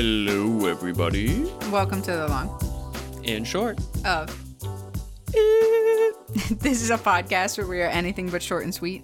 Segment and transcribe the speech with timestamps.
[0.00, 1.42] Hello, everybody.
[1.72, 4.30] Welcome to the long In short, of.
[5.34, 6.12] Eh.
[6.60, 9.02] this is a podcast where we are anything but short and sweet.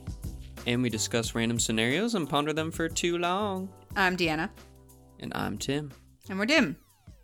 [0.68, 3.68] and we discuss random scenarios and ponder them for too long.
[3.96, 4.50] I'm Deanna,
[5.18, 5.90] And I'm Tim.
[6.30, 6.76] and we're Dim.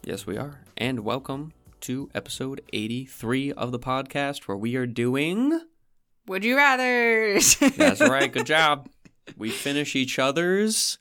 [0.02, 0.62] Yes, we are.
[0.77, 5.60] And welcome to episode 83 of the podcast where we are doing.
[6.27, 7.34] Would you rather?
[7.77, 8.88] That's right, good job.
[9.37, 10.98] We finish each other's.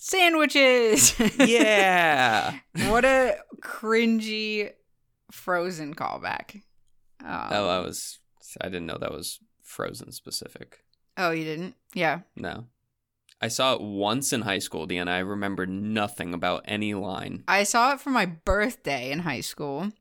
[0.00, 1.14] Sandwiches.
[1.38, 2.58] Yeah.
[2.88, 4.70] what a cringy
[5.30, 6.56] Frozen callback.
[7.24, 8.18] Um, oh, I was.
[8.60, 10.82] I didn't know that was Frozen specific.
[11.16, 11.74] oh, you didn't?
[11.94, 12.20] Yeah.
[12.34, 12.64] No.
[13.42, 15.08] I saw it once in high school, Deanna.
[15.08, 17.44] I remember nothing about any line.
[17.48, 19.92] I saw it for my birthday in high school,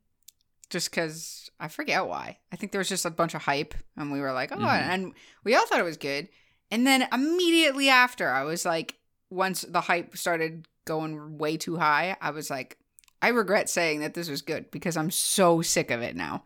[0.70, 2.40] just because I forget why.
[2.52, 4.68] I think there was just a bunch of hype, and we were like, oh, Mhm.
[4.68, 5.14] and
[5.44, 6.28] we all thought it was good.
[6.72, 8.96] And then immediately after, I was like,
[9.30, 12.78] once the hype started going way too high, I was like,
[13.22, 16.44] I regret saying that this was good because I'm so sick of it now.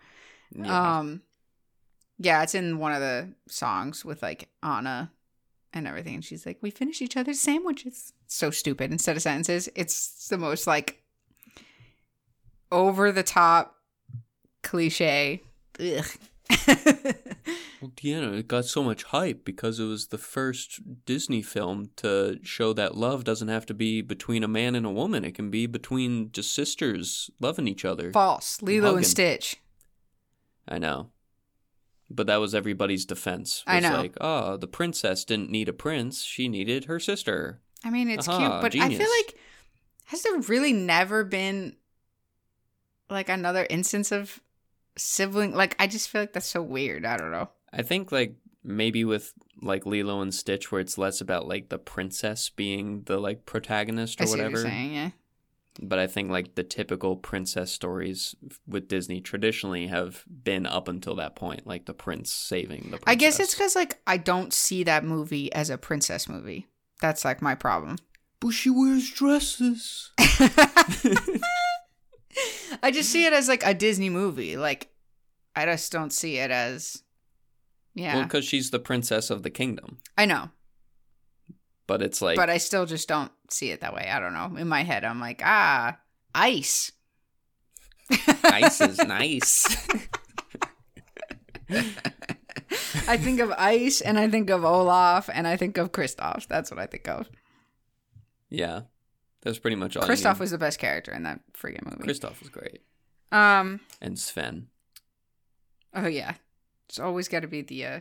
[0.56, 1.00] Yeah.
[1.00, 1.22] Um,
[2.18, 5.12] yeah, it's in one of the songs with like Anna
[5.74, 6.16] and everything.
[6.16, 8.92] And she's like, "We finish each other's sandwiches." So stupid.
[8.92, 11.04] Instead of sentences, it's the most like
[12.72, 13.76] over the top
[14.62, 15.42] cliche.
[15.80, 16.06] Ugh.
[17.82, 22.40] Well, Deanna, it got so much hype because it was the first Disney film to
[22.42, 25.26] show that love doesn't have to be between a man and a woman.
[25.26, 28.12] It can be between just sisters loving each other.
[28.12, 28.62] False.
[28.62, 28.98] Lilo Hugging.
[28.98, 29.58] and Stitch.
[30.68, 31.10] I know.
[32.10, 33.64] But that was everybody's defense.
[33.68, 33.98] I know.
[33.98, 36.24] like, oh, the princess didn't need a prince.
[36.24, 37.60] She needed her sister.
[37.84, 39.36] I mean, it's Aha, cute, but I feel like
[40.06, 41.76] has there really never been
[43.10, 44.40] like another instance of
[44.98, 45.54] sibling?
[45.54, 47.06] Like, I just feel like that's so weird.
[47.06, 47.50] I don't know.
[47.72, 51.78] I think, like, maybe with, like, Lilo and Stitch, where it's less about, like, the
[51.80, 54.58] princess being the, like, protagonist or I see what whatever.
[54.62, 54.94] you're saying.
[54.94, 55.10] Yeah.
[55.82, 58.36] But I think like the typical princess stories
[58.68, 63.04] with Disney traditionally have been up until that point, like the prince saving the princess.
[63.08, 66.68] I guess it's because like I don't see that movie as a princess movie.
[67.02, 67.96] That's like my problem.
[68.40, 70.12] But she wears dresses.
[72.82, 74.58] I just see it as like a Disney movie.
[74.58, 74.90] Like
[75.56, 77.04] I just don't see it as
[77.96, 78.16] yeah.
[78.16, 80.00] Well, because she's the princess of the kingdom.
[80.18, 80.50] I know,
[81.88, 84.10] But it's like, but I still just don't see it that way.
[84.12, 84.56] I don't know.
[84.60, 85.98] In my head, I'm like ah,
[86.34, 86.92] ice.
[88.44, 89.66] ice is nice.
[93.08, 96.48] I think of ice, and I think of Olaf, and I think of Kristoff.
[96.48, 97.30] That's what I think of.
[98.50, 98.82] yeah,
[99.44, 100.04] that's pretty much all.
[100.08, 102.04] Kristoff you was the best character in that freaking movie.
[102.12, 102.82] Kristoff was great,
[103.32, 103.80] Um.
[104.02, 104.68] and Sven.
[105.94, 106.36] Oh yeah,
[106.90, 107.86] it's always got to be the.
[107.86, 108.00] uh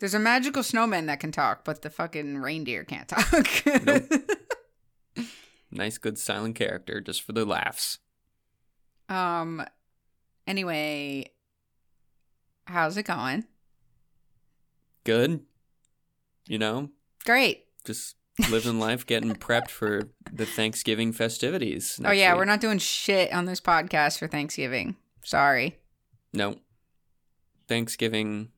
[0.00, 3.46] There's a magical snowman that can talk, but the fucking reindeer can't talk.
[3.84, 4.04] Nope.
[5.70, 7.98] Nice, good silent character, just for the laughs.
[9.10, 9.62] um.
[10.46, 11.26] Anyway,
[12.66, 13.44] how's it going?
[15.04, 15.40] Good.
[16.46, 16.88] You know,
[17.26, 17.64] Great.
[17.84, 18.16] just
[18.50, 22.00] living life, getting prepped for the Thanksgiving festivities.
[22.04, 22.38] oh yeah, week.
[22.38, 24.96] we're not doing shit on this podcast for Thanksgiving.
[25.24, 25.78] Sorry.
[26.32, 26.56] No.
[27.68, 28.48] Thanksgiving,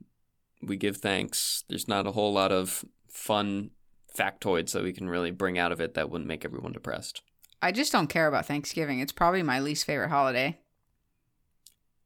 [0.63, 1.65] we give thanks.
[1.69, 3.71] There's not a whole lot of fun
[4.17, 7.23] factoids that we can really bring out of it that wouldn't make everyone depressed.
[7.63, 9.01] I just don't care about Thanksgiving.
[9.01, 10.59] It's probably my least favorite holiday.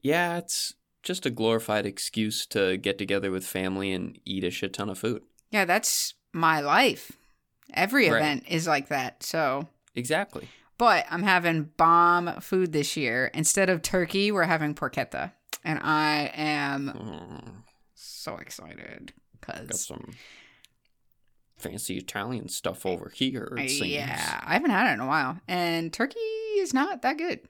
[0.03, 4.73] Yeah, it's just a glorified excuse to get together with family and eat a shit
[4.73, 5.23] ton of food.
[5.51, 7.13] Yeah, that's my life.
[7.73, 8.19] Every Right.
[8.19, 9.23] event is like that.
[9.23, 10.49] So, Exactly.
[10.79, 13.31] but I'm having bomb food this year.
[13.35, 15.33] Instead of turkey, we're having porchetta.
[15.65, 17.63] And I am Mm,
[17.95, 20.15] so excited cuz got some
[21.57, 23.55] fancy Italian stuff over here.
[23.59, 23.93] It seems.
[23.93, 26.19] yeah, I haven't had it in a while, and turkey
[26.59, 27.41] is not that good.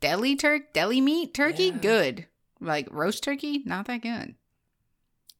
[0.00, 1.78] Deli turk, deli meat turkey, Yeah.
[1.78, 2.26] good.
[2.60, 4.34] Like roast turkey, not that good.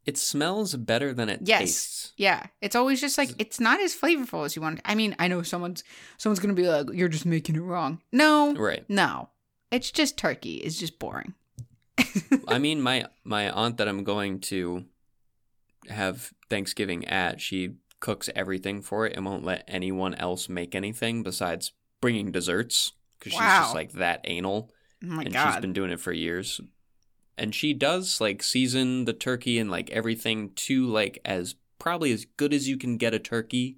[0.07, 1.61] It smells better than it Yes.
[1.61, 2.13] tastes.
[2.17, 4.81] Yeah, it's always just like it's not as flavorful as you want.
[4.85, 5.83] I mean, I know someone's
[6.17, 8.89] someone's gonna be like, "You're just making it wrong." No, Right.
[8.89, 9.31] no,
[9.71, 10.57] it's just turkey.
[10.59, 11.35] It's just boring.
[12.49, 14.85] I mean, my my aunt that I'm going to
[15.89, 21.23] have Thanksgiving at, she cooks everything for it and won't let anyone else make anything
[21.23, 24.71] besides bringing desserts because she's just like that anal,
[25.03, 26.61] Oh my and she's been doing it for years.
[27.39, 32.25] And she does like season the turkey and like everything to like as probably as
[32.25, 33.77] good as you can get a turkey,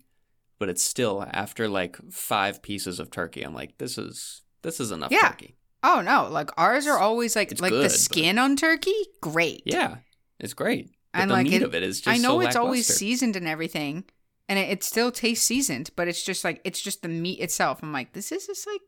[0.59, 3.43] but it's still after like five pieces of turkey.
[3.43, 5.29] I'm like, this is this is enough Yeah.
[5.29, 5.57] turkey.
[5.83, 8.95] oh no, like ours are always like It's like good, the but- skin on turkey,
[9.21, 9.63] great.
[9.67, 9.97] Yeah,
[10.39, 10.91] it's great.
[11.13, 12.87] But And, the like, meat it- of it is just I know so it's always
[12.87, 14.05] seasoned and everything,
[14.49, 17.81] and it, it still tastes seasoned, but it's just like it's just the meat itself.
[17.83, 18.83] I'm like, this is just like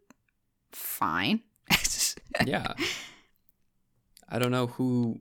[0.73, 1.41] fine.
[2.47, 2.75] yeah.
[4.31, 5.21] I don't know who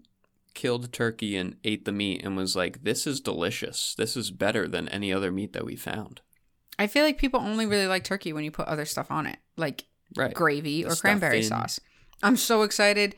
[0.53, 3.95] killed turkey and ate the meat and was like, this is delicious.
[3.97, 6.21] This is better than any other meat that we found.
[6.77, 9.39] I feel like people only really like turkey when you put other stuff on it,
[9.57, 9.85] like
[10.15, 10.33] Right.
[10.33, 11.61] gravy or cranberry stuffing.
[11.63, 11.79] sauce.
[12.23, 13.15] I'm so excited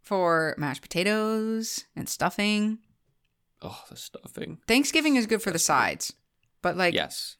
[0.00, 2.78] for mashed potatoes and stuffing.
[3.62, 4.58] Oh, the stuffing.
[4.66, 6.12] Thanksgiving is good for the sides,
[6.62, 7.36] but like, yes.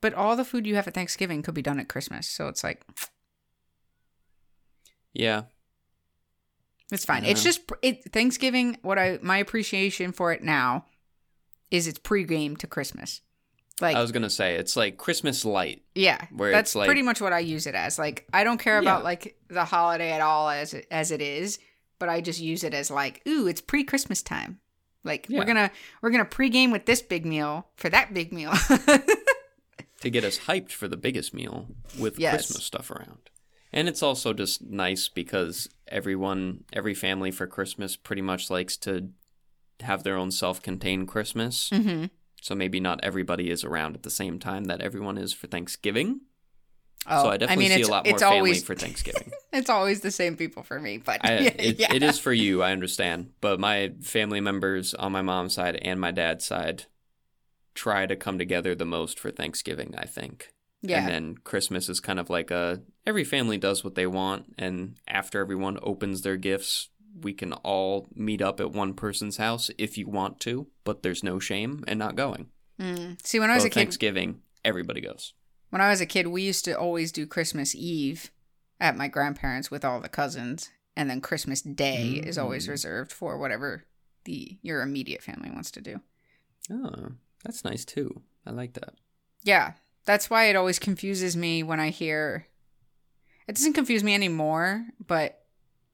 [0.00, 2.28] but all the food you have at Thanksgiving could be done at Christmas.
[2.28, 2.84] So it's like,
[5.12, 5.42] Yeah.
[6.92, 7.24] It's fine.
[7.24, 7.30] Yeah.
[7.30, 8.78] It's just it Thanksgiving.
[8.82, 10.86] What I my appreciation for it now
[11.70, 13.20] is it's pre-game to Christmas.
[13.80, 15.82] Like, I was gonna say it's like Christmas light.
[15.96, 17.98] yeah, where that's it's like- pretty much what I use it as.
[17.98, 19.04] Like, I don't care about Yeah.
[19.04, 21.58] like the holiday at all as it, as it is,
[21.98, 24.60] but I just use it as like, ooh, it's pre-Christmas time.
[25.02, 25.40] Like Yeah.
[25.40, 25.70] we're gonna
[26.02, 28.52] we're gonna pre-game with this big meal for that big meal.
[30.00, 31.66] to get us hyped for the biggest meal
[31.98, 32.34] with Yes.
[32.34, 33.30] Christmas stuff around.
[33.74, 39.10] And it's also just nice because everyone, every family for Christmas pretty much likes to
[39.80, 41.70] have their own self contained Christmas.
[41.70, 42.04] hmm
[42.40, 46.20] So maybe not everybody is around at the same time that everyone is for Thanksgiving.
[47.06, 49.30] Oh, so I definitely see it's, a lot more family always, for Thanksgiving.
[49.52, 51.92] It's always the same people for me, but I, it, yeah.
[51.92, 53.30] it is for you, I understand.
[53.40, 56.84] But my family members on my mom's side and my dad's side
[57.74, 60.54] try to come together the most for Thanksgiving, I think.
[60.86, 60.98] Yeah.
[61.00, 64.96] And then Christmas is kind of like a every family does what they want and
[65.08, 66.90] after everyone opens their gifts,
[67.20, 71.22] we can all meet up at one person's house if you want to, but there's
[71.22, 72.48] no shame in not going.
[72.80, 73.24] Mm.
[73.26, 75.32] See, when I was Well, a kid, Thanksgiving, everybody goes.
[75.70, 78.30] when I was a kid, we used to always do Christmas Eve
[78.80, 82.70] at my grandparents with all the cousins, and then Christmas Day is always Mm.
[82.70, 83.84] reserved for whatever
[84.24, 86.00] the your immediate family wants to do.
[86.70, 87.12] Oh,
[87.44, 88.22] that's nice too.
[88.44, 88.94] I like that.
[89.44, 92.46] Yeah, that's why it always confuses me when I hear.
[93.46, 95.42] It doesn't confuse me anymore, but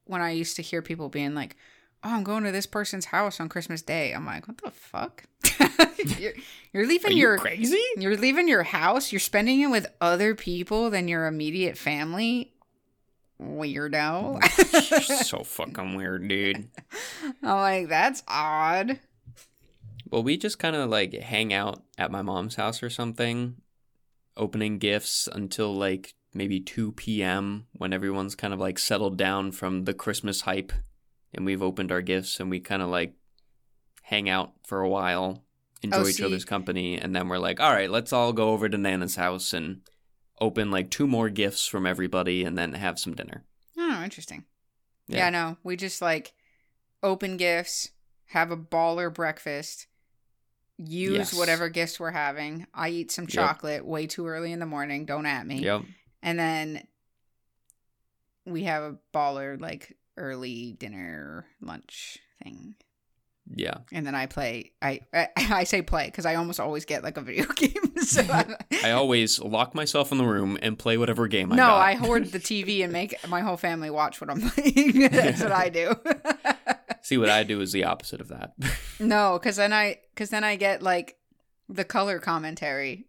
[0.05, 1.57] when I used to hear people being like,
[2.05, 5.25] "Oh, I'm going to this person's house on Christmas Day," I'm like, "What the fuck?
[6.19, 6.33] you're,
[6.73, 7.83] you're leaving you your crazy?
[7.97, 9.13] You're leaving your house.
[9.13, 12.53] You're spending it with other people than your immediate family.
[13.41, 14.43] Weirdo.
[15.25, 16.69] so fucking weird, dude.
[17.43, 19.01] I'm like, that's odd.
[20.11, 23.57] Well, we just kind of like hang out at my mom's house or something,
[24.37, 27.67] opening gifts until like maybe 2 p.m.
[27.73, 30.73] when everyone's kind of like settled down from the Christmas hype
[31.35, 33.15] and we've opened our gifts and we kind of like
[34.03, 35.45] hang out for a while,
[35.83, 38.69] enjoy Oh, each other's company, and then we're like, all right, let's all go over
[38.69, 39.81] to Nana's house and
[40.41, 43.45] open like two more gifts from everybody and then have some dinner.
[43.77, 44.45] Oh, interesting.
[45.07, 45.19] Yeah.
[45.19, 46.33] Yeah, no, we just like
[47.03, 47.91] open gifts,
[48.27, 49.87] have a baller breakfast,
[50.83, 51.35] use Yes.
[51.35, 52.67] whatever gifts we're having.
[52.75, 53.31] I eat some Yep.
[53.31, 55.05] chocolate way too early in the morning.
[55.05, 55.61] Don't at me.
[55.61, 55.83] Yep.
[56.23, 56.87] And then
[58.47, 62.75] we have a baller like early dinner lunch thing.
[63.53, 63.79] Yeah.
[63.91, 64.71] and then I play.
[64.81, 67.97] I I, I say play because I almost always get like a video game.
[68.03, 68.47] so I,
[68.85, 71.75] I always lock myself in the room and play whatever game I no.
[71.75, 75.09] I hoard the TV and make my whole family watch what I'm playing.
[75.11, 75.95] That's what I do.
[77.03, 78.53] See what I do is the opposite of that.
[79.01, 81.17] no, because then I because then I get like
[81.69, 83.07] the color commentary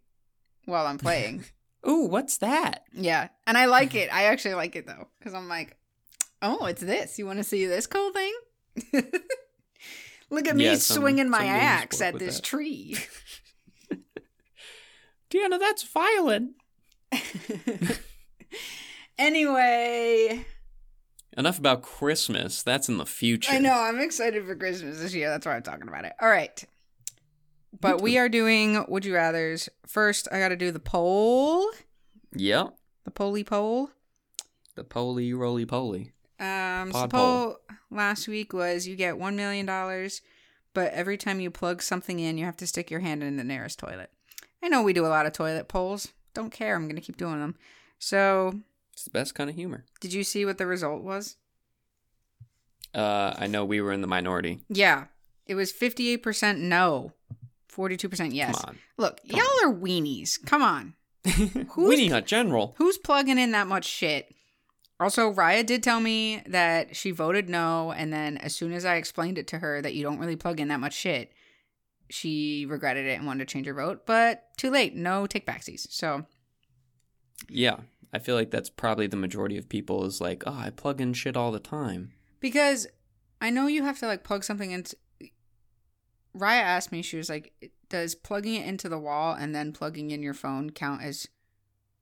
[0.64, 1.44] while I'm playing.
[1.88, 2.84] Ooh, what's that?
[2.92, 4.12] yeah, and I like it.
[4.12, 5.76] I actually like it though because I'm like,
[6.40, 7.18] oh, it's this.
[7.18, 8.34] You want to see this cool thing?
[10.30, 12.44] Look at me some- swinging my axe at this that.
[12.44, 12.96] tree.
[15.30, 16.52] Deanna, that's violent.
[19.18, 20.44] anyway,
[21.36, 22.62] Enough about Christmas.
[22.62, 23.52] That's in the future.
[23.52, 25.30] I know I'm excited for Christmas this year.
[25.30, 26.12] That's why I'm talking about it.
[26.20, 26.62] All right.
[27.80, 29.68] But we are doing would you rather's.
[29.86, 31.66] First, I got to do the poll,
[32.34, 32.74] Yep.
[33.04, 33.90] the poly poll.
[34.74, 36.12] The poly roly poly.
[36.38, 37.56] Um, so Pod poll
[37.90, 40.20] last week was you get one million dollars,
[40.74, 43.44] but every time you plug something in, you have to stick your hand in the
[43.44, 44.10] nearest toilet.
[44.62, 46.08] I know we do a lot of toilet polls.
[46.34, 46.74] Don't care.
[46.76, 47.56] I'm gonna keep doing them.
[47.98, 48.60] So,
[48.92, 49.84] It's the best kind of humor.
[50.00, 51.36] did you see what the result was?
[52.94, 54.60] Uh, I know we were in the minority.
[54.68, 55.06] Yeah,
[55.46, 57.12] it was 58% no,
[57.74, 58.54] 42% yes.
[58.60, 58.78] Come on.
[58.98, 60.44] Look, Come y'all are weenies.
[60.44, 60.94] Come on.
[61.26, 61.32] on.
[61.32, 62.74] Weenie Hut General.
[62.78, 64.34] Who's plugging in that much shit?
[65.00, 68.96] Also, Raya did tell me that she voted no, and then as soon as I
[68.96, 71.32] explained it to her that you don't really plug in that much shit,
[72.10, 74.04] she regretted it and wanted to change her vote.
[74.06, 74.94] But too late.
[74.94, 75.86] No take backsies.
[75.90, 76.26] So,
[77.48, 77.78] Yeah.
[78.12, 81.14] I feel like that's probably the majority of people is like, oh, I plug in
[81.14, 82.12] shit all the time.
[82.40, 82.86] because
[83.40, 84.96] I know you have to like plug something into.
[86.36, 90.10] Raya asked me, she was like, does plugging it into the wall and then plugging
[90.10, 91.28] in your phone count as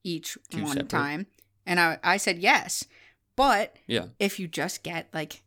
[0.03, 0.89] each Two one separate?
[0.89, 1.27] time?
[1.65, 2.85] And I I said yes.
[3.35, 4.07] But Yeah.
[4.19, 5.41] if you just get like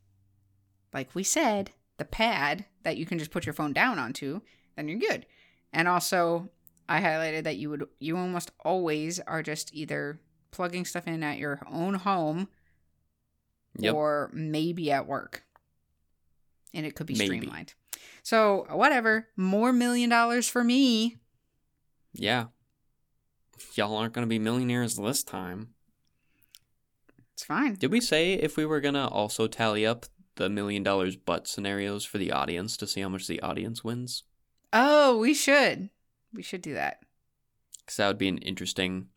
[0.92, 4.40] like we said, the pad that you can just put your phone down onto,
[4.76, 5.26] then you're good.
[5.72, 6.50] And also
[6.88, 10.20] I highlighted that you would you almost always are just either
[10.54, 12.48] plugging stuff in at your own home
[13.78, 13.94] Yep.
[13.94, 15.44] or maybe at work.
[16.72, 17.38] And it could be Maybe.
[17.38, 17.74] streamlined.
[18.22, 19.28] So, whatever.
[19.36, 21.18] More million dollars for me.
[22.12, 22.46] Yeah.
[23.74, 25.70] Y'all aren't going to be millionaires this time.
[27.32, 27.74] It's fine.
[27.74, 30.06] Did we say if we were going to also tally up
[30.36, 34.22] the million dollars but scenarios for the audience to see how much the audience wins?
[34.72, 35.90] Oh, we should.
[36.32, 37.00] We should do that.
[37.80, 39.08] Because that would be an interesting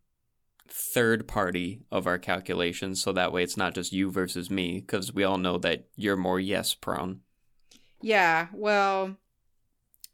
[0.70, 3.02] third party of our calculations.
[3.02, 6.16] So that way it's not just you versus me, because we all know that you're
[6.16, 7.20] more yes prone.
[8.00, 9.16] Yeah, well,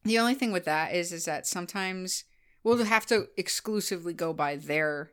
[0.05, 2.25] the only thing with that is is that sometimes
[2.63, 5.11] we'll have to exclusively go by their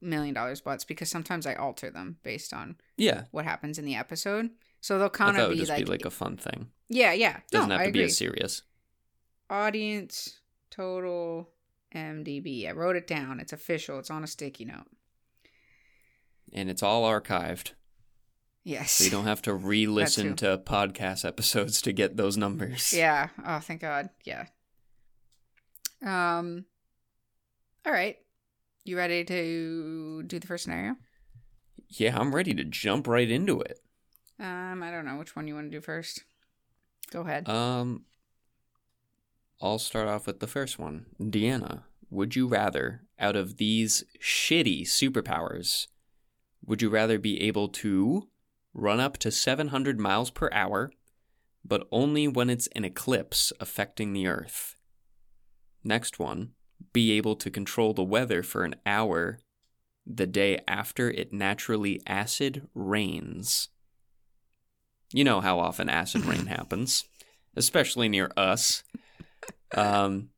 [0.00, 3.24] million dollars butts because sometimes I alter them based on Yeah.
[3.30, 4.50] what happens in the episode.
[4.80, 6.68] So they'll kind of would be just like, be like a fun thing.
[6.88, 7.40] yeah, yeah.
[7.50, 8.62] Doesn't no, have to be as serious.
[9.50, 10.40] Audience
[10.70, 11.50] total
[11.94, 12.68] MDB.
[12.68, 13.40] I wrote it down.
[13.40, 13.98] It's official.
[13.98, 14.86] It's on a sticky note.
[16.52, 17.72] And it's all archived.
[18.64, 18.92] Yes.
[18.92, 22.92] So you don't have to re listen to podcast episodes to get those numbers.
[22.92, 23.28] Yeah.
[23.46, 24.10] Oh, thank God.
[24.24, 24.46] Yeah.
[26.04, 26.64] Um.
[27.86, 28.16] All right.
[28.84, 30.96] You ready to do the first scenario?
[31.88, 33.80] Yeah, I'm ready to jump right into it.
[34.38, 36.24] Um, I don't know which one you want to do first.
[37.10, 37.48] Go ahead.
[37.48, 38.04] Um,
[39.60, 41.06] I'll start off with the first one.
[41.20, 45.88] Deanna, would you rather, out of these shitty superpowers,
[46.64, 48.28] would you rather be able to
[48.72, 50.92] run up to 700 miles per hour,
[51.64, 54.76] but only when it's an eclipse affecting the Earth?
[55.82, 56.52] Next one,
[56.92, 59.40] be able to control the weather for an hour
[60.06, 63.68] the day after it naturally acid rains.
[65.12, 67.04] You know how often acid rain happens,
[67.56, 68.82] especially near us.
[69.74, 70.30] Um,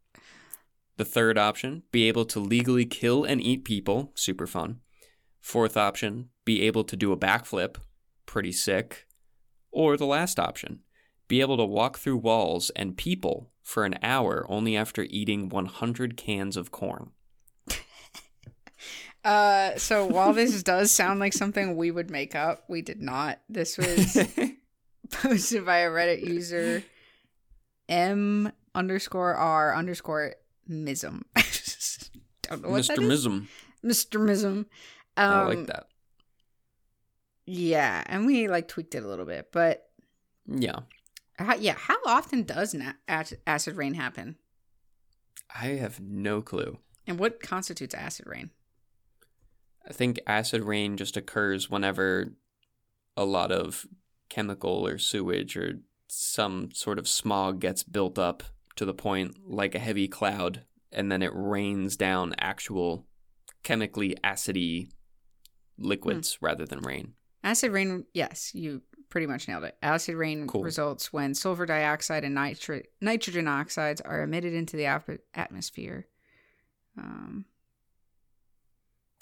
[0.97, 4.81] the third option, be able to legally kill and eat people, super fun.
[5.41, 7.77] Fourth option, be able to do a backflip,
[8.27, 9.07] pretty sick.
[9.73, 10.81] Or the last option,
[11.27, 16.17] be able to walk through walls and people for an hour only after eating 100
[16.17, 17.13] cans of corn.
[19.23, 23.39] Uh, so while this does sound like something we would make up, we did not.
[23.51, 24.17] This was
[25.11, 26.83] posted by a Reddit user,
[27.87, 30.35] M underscore R underscore
[30.69, 31.23] Mism.
[32.43, 33.11] Don't know what that Mr.
[33.13, 33.27] is.
[33.27, 33.47] Mism.
[33.85, 34.21] Mr.
[34.21, 34.57] Mism.
[34.57, 34.67] Um,
[35.17, 35.87] I like that.
[37.47, 39.89] Yeah, and we like tweaked it a little bit, but
[40.47, 40.81] Yeah.
[41.39, 44.37] how, yeah, how often does na- acid rain happen,
[45.55, 46.79] I have no clue.
[47.07, 48.51] and what constitutes acid rain?
[49.89, 52.35] I think acid rain just occurs whenever
[53.17, 53.87] a lot of
[54.29, 58.43] chemical or sewage or some sort of smog gets built up
[58.81, 63.07] to the point like a heavy cloud and then it rains down actual
[63.63, 64.89] chemically acidy
[65.77, 67.13] liquids rather than rain.
[67.45, 69.77] Acid rain, yes, you pretty much nailed it.
[69.83, 70.63] Acid rain Cool.
[70.63, 76.07] results when sulfur dioxide and nitri- nitrogen oxides are emitted into the ap- atmosphere.
[76.97, 77.45] Um,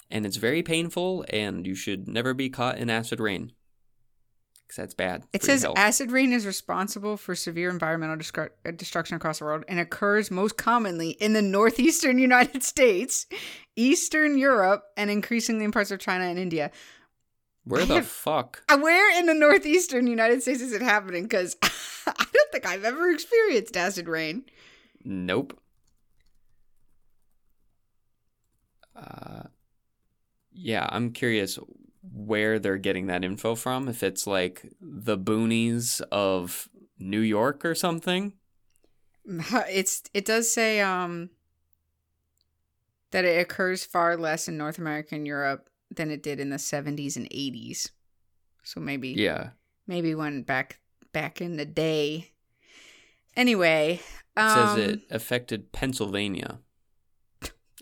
[0.09, 3.51] And it's very painful and you should never be caught in acid rain.
[4.69, 5.23] Cuz that's bad.
[5.33, 9.63] it says acid rain is responsible for severe environmental destru- uh, destruction across the world
[9.67, 13.25] and occurs most commonly in the northeastern United States,
[13.75, 16.69] Eastern Europe, and increasingly in parts of China and India.
[17.63, 18.61] Where I the have- fuck?
[18.69, 21.23] Uh, Where in the northeastern United States is it happening?
[21.23, 21.57] Because
[22.07, 24.43] I don't think I've ever experienced acid rain.
[25.03, 25.59] Nope.
[28.95, 29.43] Uh,
[30.51, 31.57] yeah, I'm curious
[32.01, 33.87] where they're getting that info from.
[33.87, 38.33] If it's like the boonies of New York or something.
[39.69, 41.29] It's it does say um
[43.11, 46.57] that it occurs far less in North America and Europe than it did in the
[46.57, 47.89] 70s and 80s.
[48.63, 49.51] So maybe Yeah.
[49.87, 50.79] maybe when back
[51.11, 52.31] back in the day.
[53.35, 53.99] Anyway,
[54.35, 56.59] It um, says it affected Pennsylvania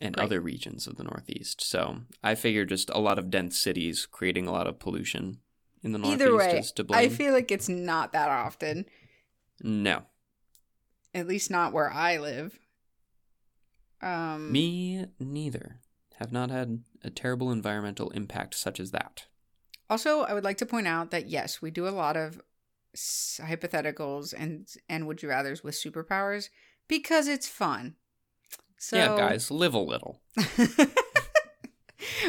[0.02, 1.62] and other regions of the Northeast.
[1.62, 5.40] So I figure just a lot of dense cities creating a lot of pollution
[5.84, 7.00] in the Northeast either way, is to blame.
[7.00, 8.86] I feel like it's not that often.
[9.62, 10.04] no.
[11.14, 12.60] At least not where I live.
[14.02, 15.80] Um Me neither.
[16.16, 19.26] Have not had a terrible environmental impact such as that.
[19.90, 22.42] Also, I would like to point out that yes, we do a lot of
[22.96, 26.50] hypotheticals and and would you rather's with superpowers,
[26.88, 27.96] because it's fun.
[28.78, 30.22] So Yeah, guys, live a little.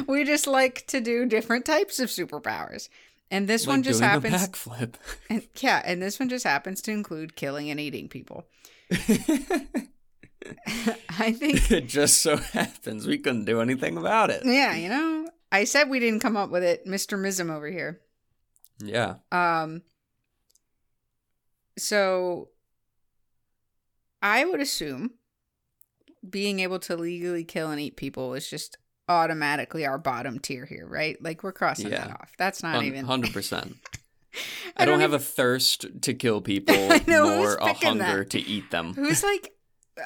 [0.07, 2.89] we just like to do different types of superpowers.
[3.31, 4.95] And this like one just happens a backflip.
[5.31, 8.47] and, yeah, and this one just happens to include killing and eating people.
[11.19, 14.43] I think it just so happens we couldn't do anything about it.
[14.45, 17.19] yeah, you know, I said we didn't come up with it, Mr.
[17.19, 18.01] Mism over here.
[18.79, 19.17] Yeah.
[19.31, 19.83] Um
[21.77, 22.49] so
[24.23, 25.13] I would assume
[26.29, 28.77] being able to legally kill and eat people is just
[29.09, 31.17] automatically our bottom tier here, right?
[31.23, 32.33] Like we're crossing that off.
[32.39, 33.75] That's not even 100%.
[34.77, 37.73] I I don't don't have even- a thirst to kill people, I know, nor a
[37.73, 38.31] hunger that?
[38.31, 38.95] to eat them.
[38.95, 39.55] Who's like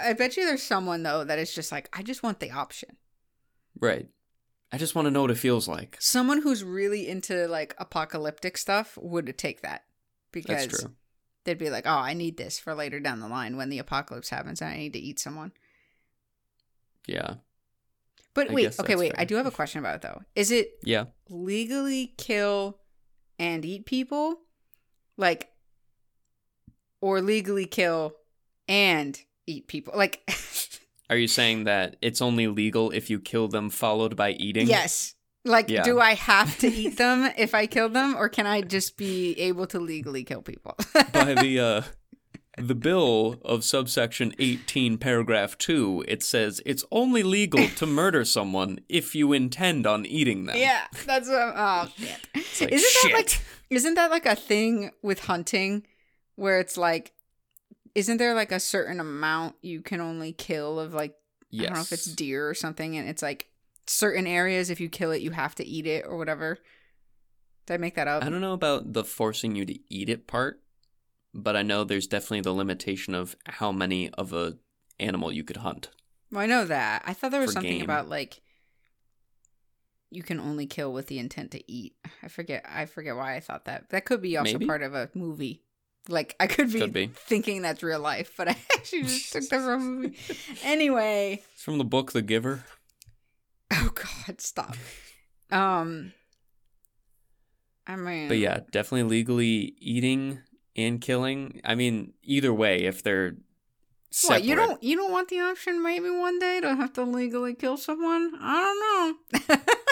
[0.02, 2.96] I bet you there's someone though that is just like I just want the option.
[3.78, 4.08] Right.
[4.70, 5.98] I just want to know what it feels like.
[6.00, 9.82] Someone who's really into like apocalyptic stuff would take that
[10.30, 10.92] because That's true.
[11.44, 14.30] they'd be like, "Oh, I need this for later down the line when the apocalypse
[14.30, 15.52] happens and I need to eat someone."
[17.06, 17.34] Yeah.
[18.34, 19.12] But I wait, okay, wait.
[19.12, 19.20] fair.
[19.20, 20.22] I do have a question about it though.
[20.34, 21.06] Is it Yeah.
[21.28, 22.78] legally kill
[23.38, 24.36] and eat people?
[25.18, 25.50] Like
[27.00, 28.14] or legally kill
[28.68, 29.92] and eat people?
[29.96, 30.22] Like
[31.10, 34.66] Are you saying that it's only legal if you kill them followed by eating?
[34.66, 35.14] Yes.
[35.44, 35.82] Like Yeah.
[35.82, 39.34] do I have to eat them if I kill them or can I just be
[39.38, 40.76] able to legally kill people?
[41.12, 41.82] By the uh
[42.58, 48.78] the bill of subsection 18 paragraph 2 it says it's only legal to murder someone
[48.88, 50.56] if you intend on eating them.
[50.56, 52.28] yeah, that's what I'm, oh shit.
[52.60, 53.12] Like, isn't shit.
[53.12, 53.40] that like
[53.70, 55.86] isn't that like a thing with hunting
[56.36, 57.12] where it's like
[57.94, 61.14] isn't there like a certain amount you can only kill of like
[61.50, 61.64] yes.
[61.64, 63.48] I don't know if it's deer or something and it's like
[63.86, 66.58] certain areas if you kill it you have to eat it or whatever.
[67.66, 68.24] Did I make that up?
[68.24, 70.61] I don't know about the forcing you to eat it part,
[71.34, 74.58] but I know there's definitely the limitation of how many of a
[75.00, 75.88] animal you could hunt.
[76.30, 77.02] Well, I know that.
[77.06, 77.84] I thought there was something game.
[77.84, 78.40] about like
[80.10, 81.94] you can only kill with the intent to eat.
[82.22, 82.64] I forget.
[82.68, 83.88] I forget why I thought that.
[83.90, 84.66] That could be also Maybe.
[84.66, 85.62] part of a movie.
[86.08, 87.06] Like I could be, Could be.
[87.14, 90.16] thinking that's real life, but I actually just took that from a movie.
[90.64, 92.64] Anyway, It's from the book The Giver.
[93.72, 94.76] oh god, stop.
[95.50, 96.12] Um,
[97.86, 100.40] I mean, But yeah, definitely legally eating
[100.76, 101.60] and killing.
[101.64, 103.34] I mean, either way, if they're
[104.10, 104.36] separate.
[104.36, 107.54] what you don't you don't want the option maybe one day to have to legally
[107.54, 108.32] kill someone?
[108.40, 109.58] I don't know.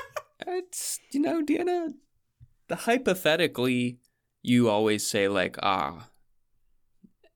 [0.47, 1.95] It's you know, Deanna.
[2.69, 3.99] The hypothetically,
[4.43, 6.09] you always say like, ah,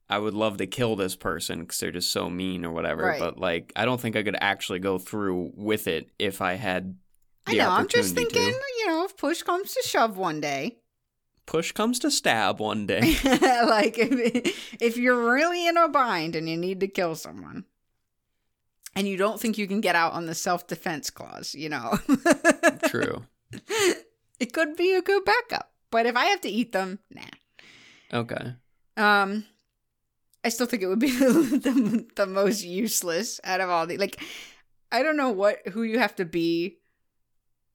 [0.08, 3.02] I would love to kill this person because they're just so mean or whatever.
[3.02, 3.20] Right.
[3.20, 6.96] But like, I don't think I could actually go through with it if I had.
[7.46, 7.70] I know.
[7.70, 8.60] I'm just thinking, to.
[8.78, 10.78] you know, if push comes to shove one day.
[11.46, 13.00] Push comes to stab one day.
[13.24, 17.64] like if, if you're really in a bind and you need to kill someone
[18.96, 21.98] and you don't think you can get out on the self-defense clause you know
[22.86, 23.24] True.
[24.40, 27.22] it could be a good backup but if i have to eat them nah
[28.12, 28.54] Okay.
[28.96, 29.44] um
[30.44, 34.22] i still think it would be the, the most useless out of all the like
[34.92, 36.78] i don't know what who you have to be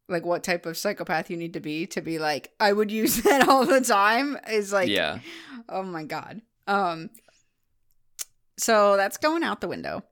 [0.09, 3.17] like what type of psychopath you need to be to be like i would use
[3.23, 5.19] that all the time is like yeah.
[5.69, 6.41] Oh my god.
[6.67, 7.09] Um
[8.57, 10.03] so that's going out the window.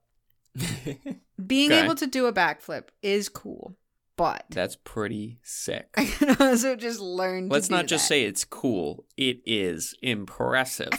[1.45, 1.83] Being Okay.
[1.83, 3.75] able to do a backflip is cool,
[4.15, 5.87] but That's pretty sick.
[5.97, 8.07] I can also just learn Let's not just that.
[8.15, 9.05] say it's cool.
[9.17, 10.89] It is impressive.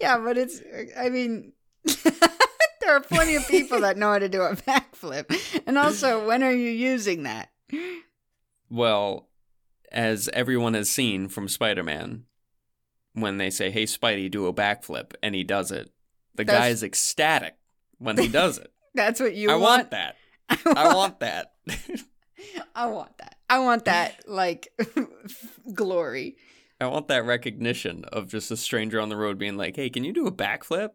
[0.00, 0.60] Yeah, but it's
[0.96, 1.52] I mean
[2.88, 5.62] there are plenty of people that know how to do a backflip.
[5.66, 7.50] And also, when are you using that?
[8.70, 9.28] well,
[9.92, 12.24] as everyone has seen from Spider Man,
[13.12, 15.90] when they say, hey, Spidey, do a backflip, and he does it,
[16.34, 17.56] the guy is ecstatic
[17.98, 18.72] when he does it.
[18.94, 19.58] That's what you want.
[19.60, 19.76] I want.
[19.76, 20.16] want that.
[20.74, 21.52] I want that.
[22.74, 23.36] I want that.
[23.50, 24.72] I want that like
[25.74, 26.36] glory.
[26.80, 30.04] I want that recognition of just a stranger on the road being like, hey, can
[30.04, 30.90] you do a backflip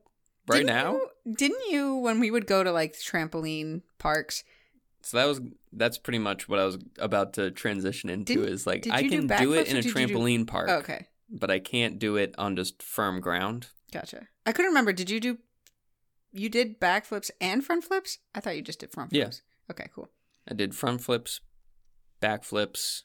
[0.48, 0.94] right Didn't now?
[0.94, 4.44] you- didn't you when we would go to like trampoline parks?
[5.04, 8.66] So that was that's pretty much what I was about to transition into Didn't- is
[8.68, 11.08] like I you do can do, it in a you do- trampoline park, Oh, okay,
[11.30, 13.68] but I can't do it on just firm ground.
[13.92, 14.28] gotcha.
[14.46, 14.94] I couldn't remember.
[14.94, 15.38] Did you do?
[16.32, 18.18] You did backflips and front flips?
[18.34, 19.26] I thought you just did front Yeah.
[19.26, 19.42] flips.
[19.72, 20.10] Okay, cool.
[20.50, 21.42] I did front flips,
[22.20, 23.04] back flips,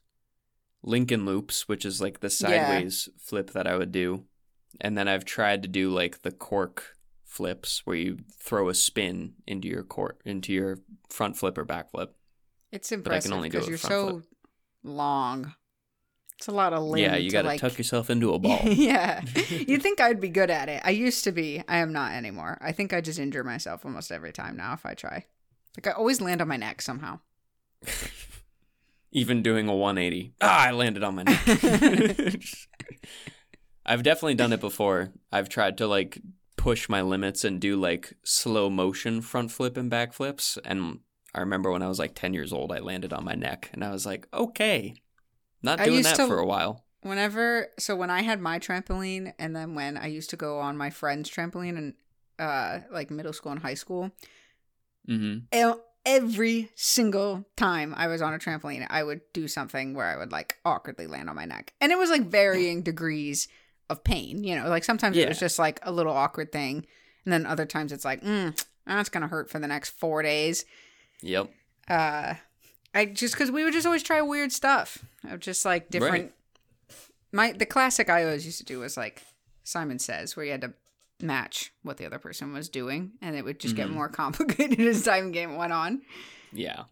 [0.83, 2.69] Lincoln loops, which is like the Yeah.
[2.71, 4.25] sideways flip that I would do.
[4.81, 6.97] And then I've tried to do like the cork
[7.29, 10.79] flips where you throw a spin into your cork into your
[11.11, 12.17] front flip or back flip.
[12.73, 14.23] It's impressive because you're so
[14.83, 15.55] long.
[16.39, 17.03] It's a lot of limb.
[17.03, 17.61] yeah, you got to like...
[17.61, 18.61] tuck yourself into a ball.
[18.65, 19.23] yeah.
[19.49, 20.81] You'd think I'd be good at it.
[20.85, 21.63] I used to be.
[21.69, 22.59] I am not anymore.
[22.61, 25.27] I think I just injure myself almost every time now if I try.
[25.77, 27.21] Like I always land on my neck somehow.
[29.13, 30.35] Even doing a 180.
[30.41, 32.41] Ah, I landed on my neck.
[33.85, 35.13] I've definitely done it before.
[35.33, 36.21] I've tried to like
[36.69, 40.59] push my limits and do like slow motion front flip and back flips.
[40.67, 41.01] And
[41.35, 43.83] I remember when I was like 10 years old, I landed on my neck and
[43.83, 44.95] I was like, okay,
[45.63, 46.85] not doing that to- for a while.
[47.01, 50.77] Whenever so when I had my trampoline and then when I used to go on
[50.77, 51.95] my friend's trampoline and
[52.41, 54.11] uh like middle school and high school,
[55.09, 55.71] mm-hmm.
[56.05, 60.33] every single time I was on a trampoline, I would do something where I would
[60.33, 61.73] like awkwardly land on my neck.
[61.81, 63.47] And it was like varying degrees
[63.91, 66.85] of pain, you know, like sometimes it was just like a little awkward thing.
[67.25, 70.23] And then other times it's like, mm, that's going to hurt for the next four
[70.23, 70.65] days.
[71.23, 71.51] Yep.
[71.89, 72.35] Uh,
[72.95, 76.13] I just, cause we would just always try weird stuff of just like different.
[76.25, 76.33] Right.
[77.33, 79.23] My, the classic I always used to do was like
[79.65, 80.73] Simon Says, where you had to
[81.21, 83.95] match what the other person was doing and it would just get Mhm.
[83.95, 86.03] more complicated as time game went on.
[86.53, 86.85] Yeah.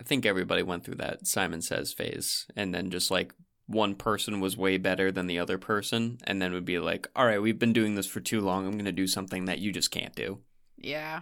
[0.00, 2.46] I think everybody went through that Simon Says phase.
[2.56, 3.34] And then just like
[3.68, 6.18] one person was way better than the other person.
[6.24, 8.66] And then would be like, all right, we've been doing this for too long.
[8.66, 10.40] I'm going to do something that you just can't do.
[10.76, 11.20] Yeah.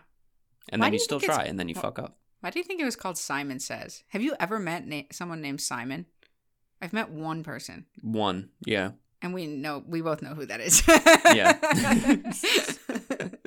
[0.71, 2.17] And Why then you you still try and then you wh- fuck up.
[2.41, 4.05] Why do you think it was called Simon Says?
[4.09, 6.07] Have you ever met na- someone named Simon?
[6.81, 8.51] I've met one person, One.
[8.65, 8.91] Yeah.
[9.23, 10.83] and we know we both know who that is.
[11.35, 11.59] Yeah.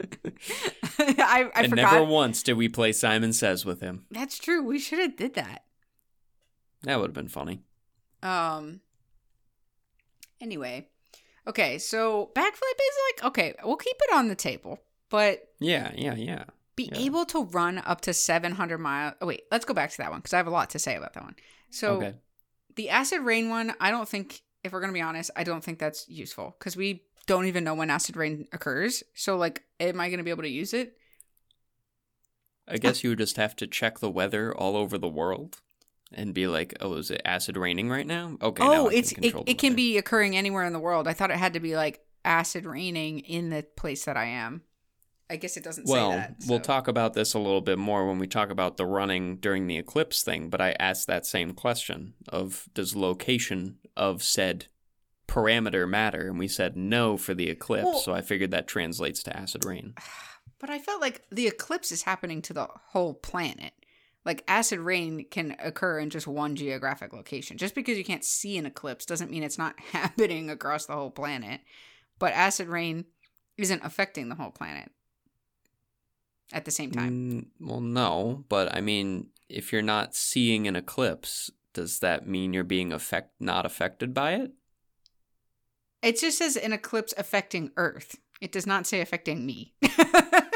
[0.99, 1.93] I, I and forgot.
[1.93, 4.05] never once did we play Simon Says with him.
[4.11, 4.63] That's true.
[4.63, 5.63] We should have did that.
[6.83, 7.61] That would have been funny.
[8.23, 8.81] Um.
[10.41, 10.87] Anyway,
[11.47, 11.77] okay.
[11.77, 13.53] So backflip is like okay.
[13.63, 16.45] We'll keep it on the table, but Yeah, yeah, yeah.
[16.75, 16.99] be Yeah.
[16.99, 19.15] able to run up to 700 miles.
[19.21, 20.95] Oh, wait, let's go back to that one because I have a lot to say
[20.95, 21.35] about that one.
[21.69, 22.13] So okay.
[22.75, 25.63] the acid rain one, I don't think, if we're going to be honest, I don't
[25.63, 29.03] think that's useful because we don't even know when acid rain occurs.
[29.13, 30.97] So, like, am I going to be able to use it?
[32.67, 35.61] I guess you would just have to check the weather all over the world
[36.13, 38.63] and be like, "Oh, is it acid raining right now?" Okay.
[38.63, 41.07] oh, it's it, it can be occurring anywhere in the world.
[41.07, 44.63] I thought it had to be like acid raining in the place that I am.
[45.31, 46.35] I guess it doesn't Well, say that.
[46.47, 49.67] we'll talk about this a little bit more when we talk about the running during
[49.67, 54.65] the eclipse thing, but I asked that same question of does location of said
[55.27, 56.27] parameter matter?
[56.27, 59.65] And we said no for the eclipse, Well- so I figured that translates to acid
[59.65, 59.93] rain.
[60.59, 63.71] But I felt like the eclipse is happening to the whole planet.
[64.29, 67.57] Like acid rain can occur in just one geographic location.
[67.57, 71.09] Just because you can't see an eclipse doesn't mean it's not happening across the whole
[71.09, 71.61] planet.
[72.19, 73.05] But acid rain
[73.57, 74.91] isn't affecting the whole planet
[76.53, 77.09] at the same time.
[77.09, 82.53] Mm, well, no, but I mean, if you're not seeing an eclipse, does that mean
[82.53, 84.51] you're being affect not affected by it?
[86.03, 88.15] It just says an eclipse affecting Earth.
[88.41, 89.73] It does not say affecting me.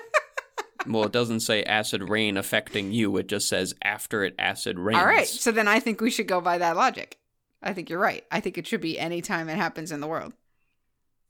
[0.87, 3.15] Well, it doesn't say acid rain affecting you.
[3.17, 4.99] It just says after it acid rains.
[4.99, 5.27] All right.
[5.27, 7.17] So then I think we should go by that logic.
[7.61, 8.23] I think you're right.
[8.31, 10.33] I think it should be any time it happens in the world.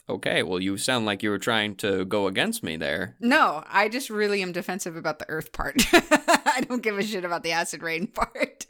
[0.09, 0.43] Okay.
[0.43, 3.15] Well, you sound like you were trying to go against me there.
[3.19, 5.75] No, I just really am defensive about the earth part.
[5.93, 8.65] I don't give a shit about the acid rain part.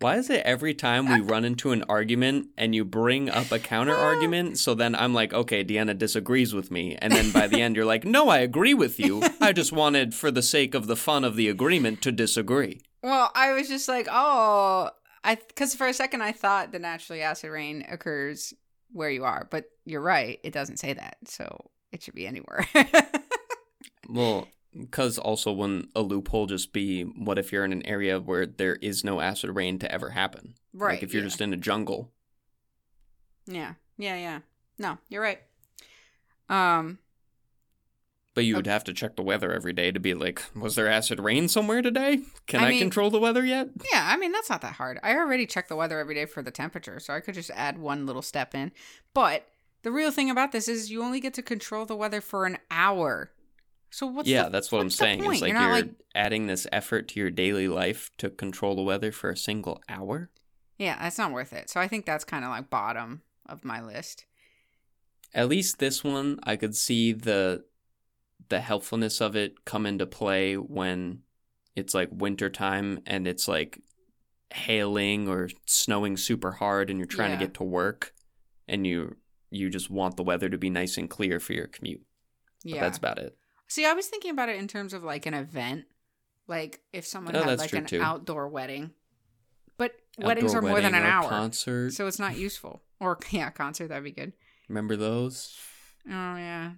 [0.00, 3.58] Why is it every time we run into an argument and you bring up a
[3.58, 4.58] counter argument?
[4.58, 6.96] So then I'm like, okay, Deanna disagrees with me.
[7.00, 9.22] And then by the end, you're like, no, I agree with you.
[9.40, 12.80] I just wanted, for the sake of the fun of the agreement, to disagree.
[13.02, 14.90] Well, I was just like, oh,
[15.24, 18.52] I because for a second I thought the naturally acid rain occurs
[18.92, 22.66] where you are, but you're right, it doesn't say that, so it should be anywhere.
[24.08, 28.46] Well, because also wouldn't a loophole just be what if you're in an area where
[28.46, 30.54] there is no acid rain to ever happen?
[30.72, 30.94] right.
[30.94, 31.28] Like if you're yeah.
[31.28, 32.12] just in a jungle.
[33.46, 34.38] yeah, yeah, yeah.
[34.78, 35.40] No, you're right.
[36.48, 36.98] Um,
[38.34, 40.88] But you would have to check the weather every day to be like, was there
[40.88, 42.20] acid rain somewhere today?
[42.46, 43.68] Can I I, mean- control the weather yet?
[43.90, 44.98] yeah, I mean that's not that hard.
[45.02, 47.78] I already check the weather every day for the temperature, so I could just add
[47.78, 48.72] one little step in.
[49.14, 49.48] But
[49.82, 52.58] the real thing about this is you only get to control the weather for an
[52.70, 53.30] hour.
[53.90, 55.20] So what's yeah, the- that's what I'm saying.
[55.24, 58.82] It's like You're you're, like adding this effort to your daily life to control the
[58.82, 60.30] weather for a single hour.
[60.78, 61.70] Yeah, that's not worth it.
[61.70, 64.26] So I think that's kind of like bottom of my list.
[65.34, 67.64] At least this one, I could see the
[68.48, 71.20] the helpfulness of it come into play when
[71.74, 73.80] it's like wintertime and it's like
[74.52, 77.38] hailing or snowing super hard and you're trying Yeah.
[77.38, 78.12] to get to work
[78.68, 79.16] and you
[79.50, 82.02] you just want the weather to be nice and clear for your commute.
[82.64, 82.80] But Yeah.
[82.80, 83.36] that's about it.
[83.68, 85.84] See, I was thinking about it in terms of like an event.
[86.48, 88.00] Like if someone Oh, had like an too.
[88.00, 88.92] outdoor wedding.
[89.78, 91.92] But weddings are more than an hour, Concert.
[91.92, 92.82] so it's not useful.
[93.00, 94.32] Or yeah, concert that'd be good.
[94.68, 95.58] Remember those?
[96.06, 96.72] Oh yeah.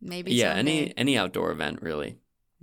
[0.00, 0.60] Maybe yeah, someday.
[0.82, 2.18] any any outdoor event really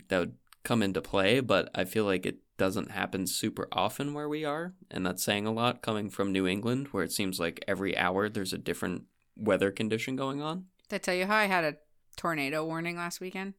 [0.10, 4.27] that would come into play, but I feel like it doesn't happen super often where
[4.27, 7.63] we are, and that's saying a lot coming from New England, where it seems like
[7.67, 9.03] every hour there's a different
[9.38, 10.65] weather condition going on.
[10.89, 11.77] Did I tell you how I had a
[12.19, 13.53] tornado warning last weekend?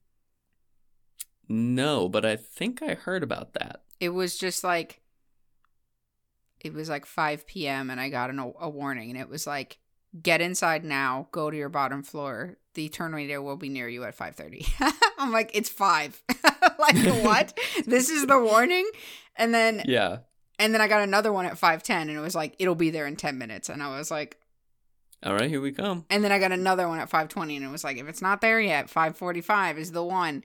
[1.49, 3.83] No, but I think I heard about that.
[3.99, 5.01] It was just like
[6.61, 7.89] it was like 5 p.m.
[7.91, 9.79] and I got an, a warning and it was like
[10.23, 12.59] get inside now, go to your bottom floor.
[12.75, 14.71] The tornado will be near you at 5:30.
[15.19, 16.23] I'm like it's 5.
[16.79, 17.59] like what?
[17.87, 18.89] this is the warning?
[19.37, 20.19] And then Yeah.
[20.59, 23.07] and then I got another one at 5:10 and it was like it'll be there
[23.07, 24.37] in 10 minutes and I was like
[25.23, 26.07] All right, here we come.
[26.09, 28.41] and then I got another one at 5:20 and it was like if it's not
[28.41, 30.45] there yet, 5:45 is the one.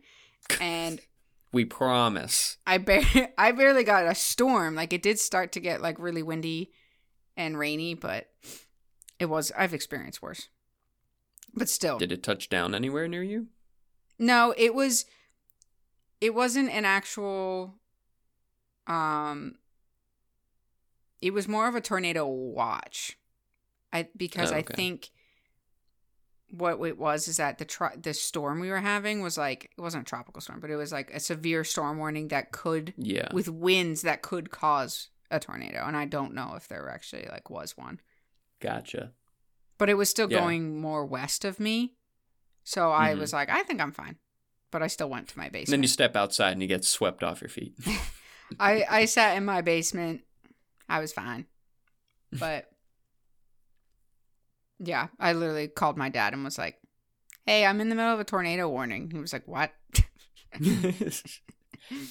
[0.59, 0.99] And
[1.53, 2.57] We promise.
[2.67, 3.01] I bar-
[3.37, 4.75] I barely got a storm.
[4.75, 6.71] Like it did start to get like really windy
[7.37, 8.29] and rainy, but
[9.19, 10.49] it was I've experienced worse.
[11.53, 11.97] But still.
[11.97, 13.47] Did it touch down anywhere near you?
[14.19, 15.05] No, it was
[16.19, 17.75] it wasn't an actual
[18.87, 19.55] um
[21.21, 23.17] it was more of a tornado watch.
[23.95, 25.09] I because Oh, I think
[26.51, 29.81] what it was is that the tr- the storm we were having was like it
[29.81, 33.29] wasn't a tropical storm, but it was like a severe storm warning that could Yeah.
[33.33, 37.49] with winds that could cause a tornado and I don't know if there actually like
[37.49, 37.99] was one.
[38.59, 39.11] Gotcha.
[39.77, 40.39] But it was still Yeah.
[40.39, 41.95] going more west of me.
[42.63, 43.19] So I Mhm.
[43.19, 44.17] was like I think I'm fine.
[44.71, 45.67] But I still went to my basement.
[45.69, 47.75] And then you step outside and you get swept off your feet.
[48.59, 50.21] I I sat in my basement.
[50.87, 51.47] I was fine.
[52.39, 52.69] But
[54.79, 56.79] yeah, I literally called my dad and was like,
[57.45, 59.71] "Hey, I'm in the middle of a tornado warning." He was like, "What?"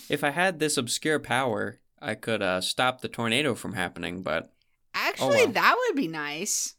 [0.08, 4.22] if I had this obscure power, I could uh, stop the tornado from happening.
[4.22, 4.52] But
[4.94, 5.52] Actually, Oh, well.
[5.52, 6.74] that would be nice.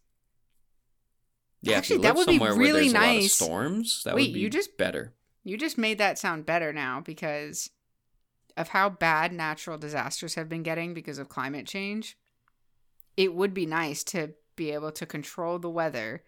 [1.62, 3.34] yeah, Actually, that would be really where there's a lot of nice.
[3.34, 5.14] storms, that Wait, would be you just- better.
[5.44, 7.70] You just made that sound better now because
[8.58, 12.18] of how bad natural disasters have been getting because of climate change.
[13.16, 16.24] It would be nice to be able to control the weather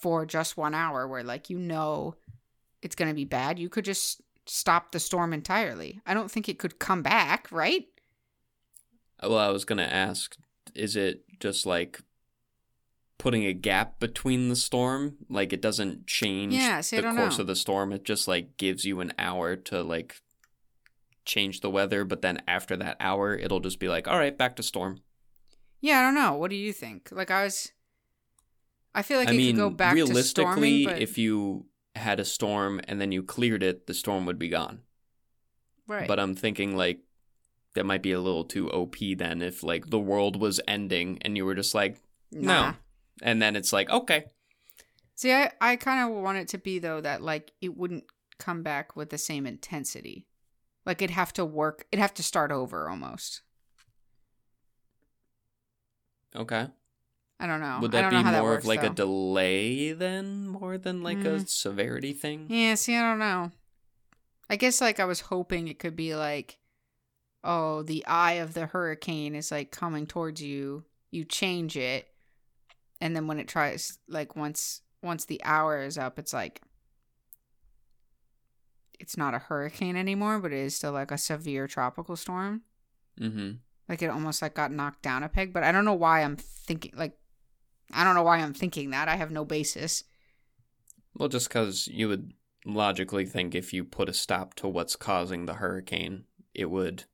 [0.00, 2.16] for just one hour where, like, you know
[2.82, 3.58] it's going to be bad.
[3.58, 6.00] You could just stop the storm entirely.
[6.06, 7.86] I don't think it could come back, right?
[9.22, 10.36] Uh, well, I was gonna ask,
[10.74, 12.00] is it just like
[13.18, 15.18] putting a gap between the storm?
[15.28, 17.42] Like it doesn't change Yeah, the course know.
[17.42, 17.92] of the storm.
[17.92, 20.16] It just like gives you an hour to like
[21.24, 24.56] change the weather, but then after that hour, it'll just be like, all right, back
[24.56, 25.00] to storm.
[25.80, 26.34] Yeah, I don't know.
[26.34, 27.08] What do you think?
[27.10, 27.72] Like, I was.
[28.94, 31.66] I feel like I it mean, could go back to realistically, storming, but if you
[31.94, 34.80] had a storm and then you cleared it, the storm would be gone.
[35.86, 36.08] right.
[36.08, 37.00] But I'm thinking like
[37.74, 41.36] that might be a little too OP then if like the world was ending and
[41.36, 42.00] you were just like,
[42.32, 42.70] Nah.
[42.70, 42.74] no.
[43.22, 44.24] And then it's like, okay.
[45.14, 48.04] See, I, I kind of want it to be though that like it wouldn't
[48.38, 50.26] come back with the same intensity.
[50.86, 51.86] Like it'd have to work.
[51.92, 53.42] It'd have to start over almost.
[56.34, 56.66] Okay.
[57.40, 57.78] I don't know.
[57.80, 61.18] Would I that be more that works, of like a delay then, more than like
[61.24, 61.48] a Mm.
[61.48, 62.46] severity thing?
[62.50, 62.74] Yeah.
[62.74, 63.50] See, I don't know.
[64.48, 66.58] I guess like I was hoping it could be like,
[67.42, 70.84] oh, the eye of the hurricane is like coming towards you.
[71.10, 72.08] You change it,
[73.00, 76.60] and then when it tries, like once once the hour is up, it's like
[78.98, 82.62] it's not a hurricane anymore, but it is still like a severe tropical storm.
[83.18, 83.52] Mm-hmm.
[83.90, 86.36] Like it almost like got knocked down a peg, but I don't know why I'm
[86.36, 87.18] thinking like
[87.92, 89.08] I don't know why I'm thinking that.
[89.08, 90.04] I have no basis.
[91.16, 92.32] Well, just because you would
[92.64, 96.22] logically think if you put a stop to what's causing the hurricane,
[96.54, 97.04] it would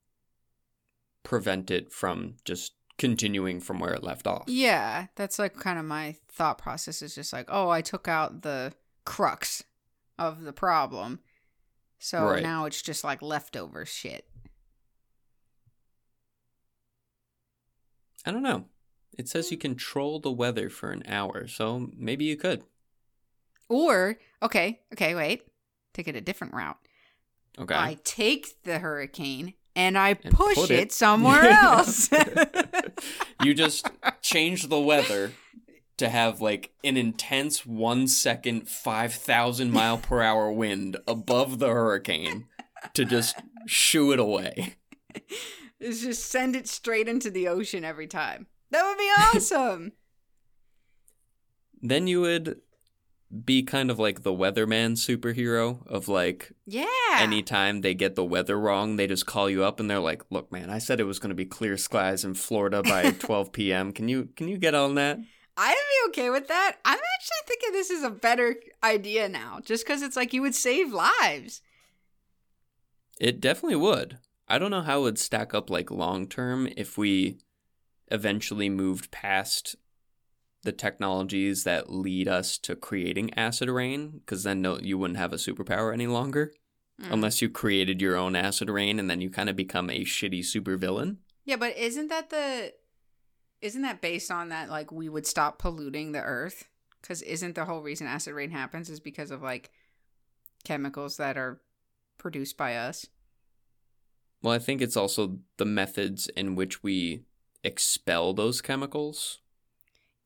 [1.22, 4.44] prevent it from just continuing from where it left off.
[4.46, 8.42] Yeah, that's like kind of my thought process is just like, oh, I took out
[8.42, 8.74] the
[9.06, 9.64] crux
[10.18, 11.20] of the problem.
[11.98, 12.42] So Right.
[12.42, 14.28] now it's just like leftover shit.
[18.26, 18.64] I don't know.
[19.16, 22.64] It says you control the weather for an hour, so maybe you could.
[23.68, 25.42] Or, okay, okay, wait.
[25.94, 26.76] Take it a different route.
[27.58, 27.74] Okay.
[27.74, 32.10] I take the hurricane and I And push it, it- somewhere else.
[33.42, 33.88] you just
[34.20, 35.32] change the weather
[35.96, 42.44] to have like an intense one second, 5,000 mile per hour wind above the hurricane
[42.92, 43.36] to just
[43.66, 44.74] shoo it away.
[45.80, 48.46] Is just send it straight into the ocean every time.
[48.70, 49.04] That would be
[49.38, 49.92] awesome.
[51.82, 52.60] Then you would
[53.44, 56.86] be kind of like the weatherman superhero of like Yeah.
[57.18, 60.50] anytime they get the weather wrong, they just call you up and they're like, "Look,
[60.50, 63.92] man, I said it was going to be clear skies in Florida by 12 p.m.
[63.92, 65.18] Can you can you get on that?"
[65.58, 66.76] I'd be okay with that.
[66.84, 70.54] I'm actually thinking this is a better idea now, just because it's like you would
[70.54, 71.62] save lives.
[73.20, 74.18] It definitely would.
[74.48, 77.38] I don't know how it would stack up like long term if we
[78.08, 79.76] eventually moved past
[80.62, 85.32] the technologies that lead us to creating acid rain because then no you wouldn't have
[85.32, 86.52] a superpower any longer
[86.98, 87.12] Mm.
[87.12, 90.40] unless you created your own acid rain and then you kind of become a shitty
[90.40, 91.18] supervillain.
[91.44, 92.72] Yeah, but isn't that the
[93.60, 96.68] isn't that based on that like we would stop polluting the earth?
[97.02, 99.70] Cuz isn't the whole reason acid rain happens is because of like
[100.64, 101.60] chemicals that are
[102.16, 103.04] produced by us?
[104.42, 107.22] Well, I think it's also the methods in which we
[107.64, 109.38] expel those chemicals.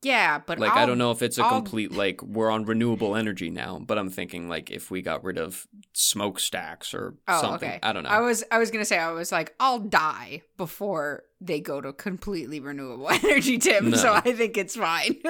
[0.03, 2.65] Yeah, but like I I'll- don't know if it's a I'll- complete like we're on
[2.65, 7.41] renewable energy now, but I'm thinking like if we got rid of smokestacks or Oh,
[7.41, 7.69] something.
[7.69, 7.79] okay.
[7.83, 8.09] I don't know.
[8.09, 11.93] I was I was gonna say I was like I'll die before they go to
[11.93, 13.95] completely renewable energy, Tim.
[13.95, 15.17] So I think it's fine.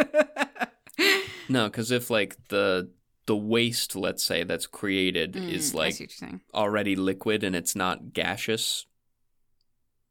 [1.50, 2.89] No, because if like the
[3.32, 6.41] the waste, let's say, that's created Mm, is like see what you're saying.
[6.54, 8.86] already liquid and it's not gaseous,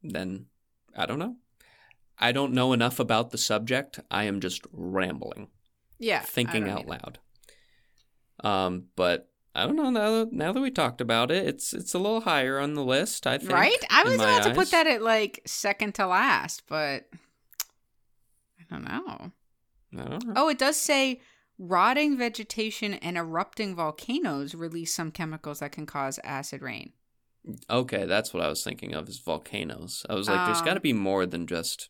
[0.01, 0.47] then
[0.97, 1.35] I don't know.
[2.17, 3.99] I don't know enough about the subject.
[4.09, 5.49] I am just rambling,
[5.99, 7.19] Yeah, thinking out loud.
[8.43, 9.91] Um, but I don't know.
[9.91, 12.83] Now that, now that we talked about it, it's it's a little higher on the
[12.83, 13.27] list.
[13.27, 13.51] I think.
[13.51, 13.83] Right?
[13.91, 17.07] I was about to put that at like second to last, but
[18.59, 19.31] I don't know.
[19.99, 20.33] I don't know.
[20.35, 21.21] Oh, it does say
[21.61, 26.91] rotting vegetation and erupting volcanoes release some chemicals that can cause acid rain.
[27.69, 30.05] Okay, that's what I was thinking of is volcanoes.
[30.09, 31.89] I was like, there's got to be more than just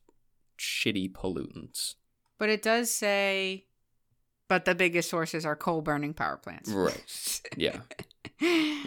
[0.60, 1.96] shitty pollutants.
[2.38, 3.66] But it does say
[4.52, 6.70] but the biggest sources are coal burning power plants.
[6.70, 7.42] Right.
[7.58, 7.80] Yeah,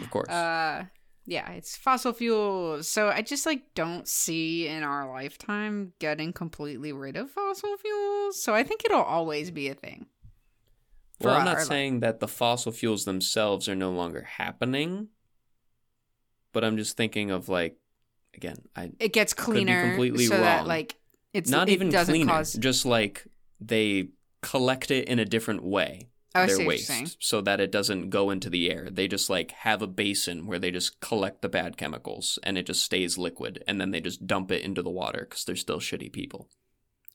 [0.01, 0.29] of course.
[0.29, 0.85] Uh
[1.25, 2.87] yeah, it's fossil fuels.
[2.87, 8.43] So I just like don't see in our lifetime getting completely rid of fossil fuels.
[8.43, 10.05] So I think it'll always be a thing.
[11.19, 15.09] Well, I'm not saying that the fossil fuels themselves are no longer happening,
[16.51, 17.77] but I'm just thinking of like,
[18.33, 20.95] again, I It gets cleaner completely so that like
[21.33, 23.25] it's not it even doesn't cleaner, cause just like
[23.59, 24.09] they
[24.41, 26.09] collect it in a different way.
[26.35, 27.03] Oh, I their what you're saying.
[27.03, 28.89] waste so that it doesn't go into the air.
[28.91, 32.65] They just like have a basin where they just collect the bad chemicals and it
[32.65, 35.79] just stays liquid and then they just dump it into the water because they're still
[35.79, 36.49] shitty people.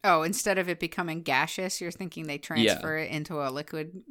[0.02, 4.02] Oh, instead of it becoming gaseous, you're thinking they transfer it into a liquid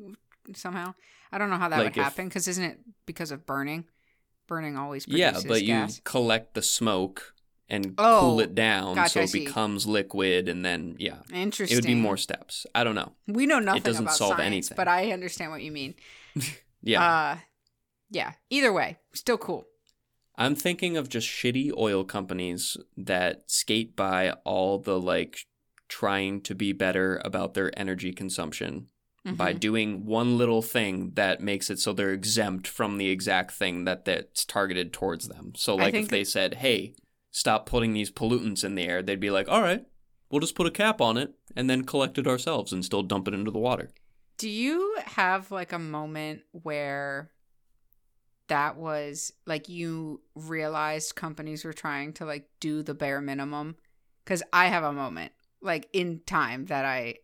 [0.54, 0.94] somehow.
[1.32, 3.86] I don't know how that Like would if- happen because isn't it because of burning?
[4.48, 7.34] Burning always Yeah, but you collect the smoke
[7.70, 11.20] and Oh, cool it down gotcha, so it becomes liquid and then yeah.
[11.32, 11.76] Interesting.
[11.78, 12.66] It would be more steps.
[12.74, 13.12] I don't know.
[13.28, 14.76] We know nothing It doesn't about solve science, anything.
[14.76, 15.96] but I understand what you mean.
[16.82, 17.04] Yeah.
[17.04, 17.38] Uh,
[18.10, 18.32] yeah.
[18.50, 19.66] Either way, still cool.
[20.38, 25.46] I'm thinking of just shitty oil companies that skate by all the like
[25.90, 28.88] trying to be better about their energy consumption
[29.36, 29.60] by Mhm.
[29.60, 34.06] doing one little thing that makes it so they're exempt from the exact thing that
[34.06, 35.54] that's targeted towards them.
[35.56, 36.96] So like if they said, "Hey,
[37.30, 39.86] stop putting these pollutants in the air," they'd be like, "All right,
[40.30, 43.28] we'll just put a cap on it and then collect it ourselves and still dump
[43.28, 43.92] it into the water."
[44.38, 47.30] Do you have like a moment where
[48.48, 53.76] that was like you realized companies were trying to like do the bare minimum?
[54.24, 57.16] Because I have a moment like in time that I.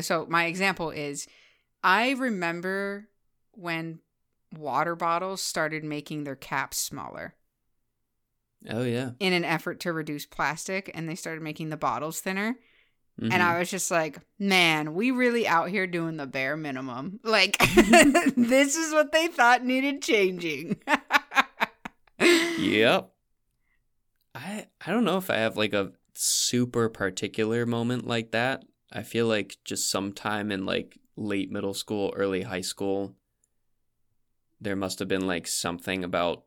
[0.00, 1.26] So my example is
[1.82, 3.08] I remember
[3.52, 4.00] when
[4.56, 7.34] water bottles started making their caps smaller
[8.70, 9.10] Oh yeah.
[9.20, 12.56] in an effort to reduce plastic and they started making the bottles thinner.
[13.20, 13.32] Mhm.
[13.32, 17.18] And I was just like, man, we really out here doing the bare minimum.
[17.24, 17.56] Like,
[18.36, 20.76] this is what they thought needed changing.
[22.58, 23.10] Yep.
[24.34, 28.64] I I don't know if I have like a super particular moment like that.
[28.92, 33.14] I feel like just sometime in like late middle school, early high school,
[34.60, 36.44] there must have been like something about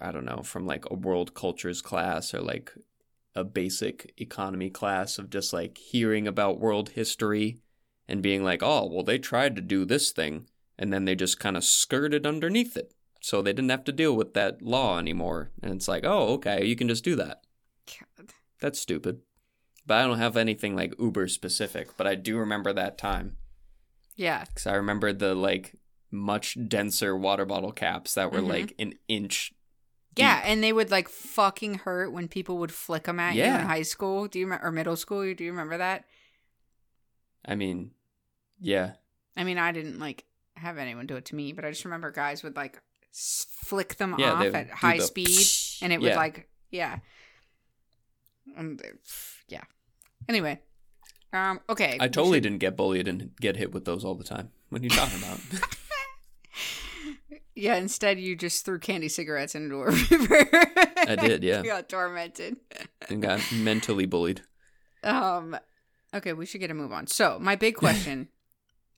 [0.00, 2.72] I don't know, from like a world cultures class or like
[3.34, 7.58] a basic economy class of just like hearing about world history
[8.08, 10.46] and being like, "Oh, well they tried to do this thing
[10.78, 14.14] and then they just kind of skirted underneath it." so they didn't have to deal
[14.14, 15.50] with that law anymore.
[15.62, 17.42] And it's like, oh, okay, you can just do that.
[18.16, 18.30] God.
[18.60, 19.20] That's stupid.
[19.86, 23.36] But I don't have anything like uber specific, but I do remember that time
[24.16, 24.44] Yeah.
[24.44, 25.74] because I remember the like
[26.10, 28.48] much denser water bottle caps that were Mhm.
[28.48, 29.52] like an inch.
[30.16, 30.42] Yeah.
[30.44, 33.82] And they would like fucking hurt when people would flick them at you in high
[33.82, 34.26] school.
[34.26, 35.32] Do you remember, or middle school?
[35.34, 36.04] Do you remember that?
[37.44, 37.92] I mean,
[38.60, 38.94] yeah,
[39.36, 40.24] I mean, I didn't like
[40.56, 42.82] have anyone do it to me, but I just remember guys would like
[43.12, 45.46] flick them Yeah, off at high the speed,
[45.82, 46.16] and it would yeah.
[46.16, 46.98] like yeah,
[48.56, 48.88] and uh,
[49.48, 49.62] yeah.
[50.28, 50.60] Anyway,
[51.32, 51.96] um, okay.
[52.00, 54.50] I totally should- didn't get bullied and get hit with those all the time.
[54.68, 55.40] What are you talking about?
[57.54, 60.46] Yeah, instead you just threw candy cigarettes into a river.
[60.96, 61.58] I did, yeah.
[61.58, 62.56] you got tormented.
[63.08, 64.42] and got mentally bullied.
[65.02, 65.56] Um,
[66.14, 67.08] okay, we should get a move on.
[67.08, 68.28] So, my big question.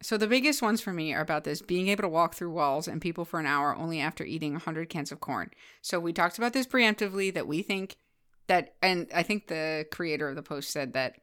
[0.03, 2.87] so, the biggest ones for me are about this being able to walk through walls
[2.87, 5.51] and people for an hour only after eating 100 cans of corn.
[5.81, 7.97] So, we talked about this preemptively that we think
[8.51, 11.17] that, and I think the creator of the post said that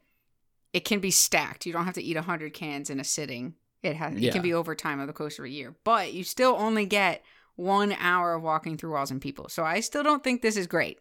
[0.74, 1.66] it can be stacked.
[1.66, 3.54] You don't have to eat 100 cans in a sitting.
[3.84, 6.24] It has it can be over time of the course of a year, but you
[6.24, 7.24] still only get
[7.56, 9.50] one hour of walking through walls and people.
[9.50, 11.00] So I still don't think this is great.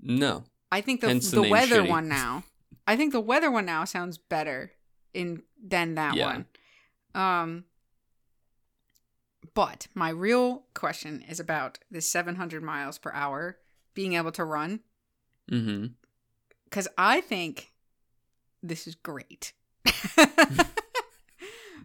[0.00, 0.44] No.
[0.70, 1.88] I think the Hence the the, weather shitty.
[1.88, 2.44] one now.
[2.86, 4.72] I think the weather one now sounds better
[5.14, 6.26] in than that Yeah.
[6.26, 6.46] one.
[7.14, 7.64] Um
[9.54, 13.58] but my real question is about this 700 miles per hour
[13.94, 14.80] being able to run
[15.50, 15.86] Mm-hmm.
[16.70, 17.72] cuz I think
[18.62, 19.52] this is great.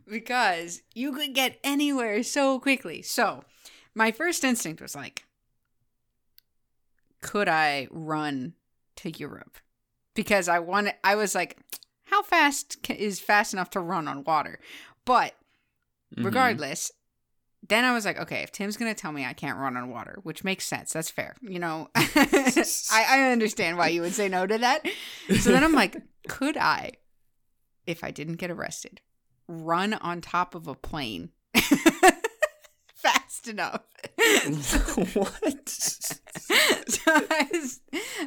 [0.07, 3.01] because you could get anywhere so quickly.
[3.01, 3.43] So,
[3.93, 5.26] my first instinct was like
[7.22, 8.53] could I run
[8.97, 9.57] to Europe?
[10.13, 11.57] Because I wanted I was like
[12.05, 14.59] how fast is fast enough to run on water?
[15.05, 15.34] But
[16.16, 16.26] Mm-hmm.
[16.26, 16.91] regardless
[17.68, 20.20] then i was like okay if tim's gonna tell me i can't run on water
[20.24, 24.45] which makes sense that's fair you know I, I understand why you would say no
[24.45, 24.88] to that
[25.39, 25.97] so then i'm like
[26.28, 26.91] could i
[27.86, 29.01] if i didn't get arrested
[29.47, 31.30] run on top of a plane
[32.95, 33.82] fast enough
[35.13, 35.70] what?
[36.88, 37.80] so I was,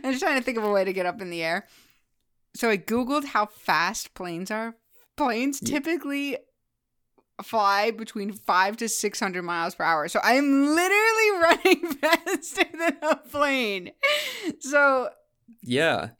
[0.05, 1.67] I was trying to think of a way to get up in the air.
[2.55, 4.77] So I googled how fast planes are.
[5.17, 6.39] Planes typically
[7.43, 10.09] fly between five to six hundred miles per hour.
[10.09, 13.91] So I'm literally running faster than a plane.
[14.61, 15.11] So
[15.63, 16.11] Yeah.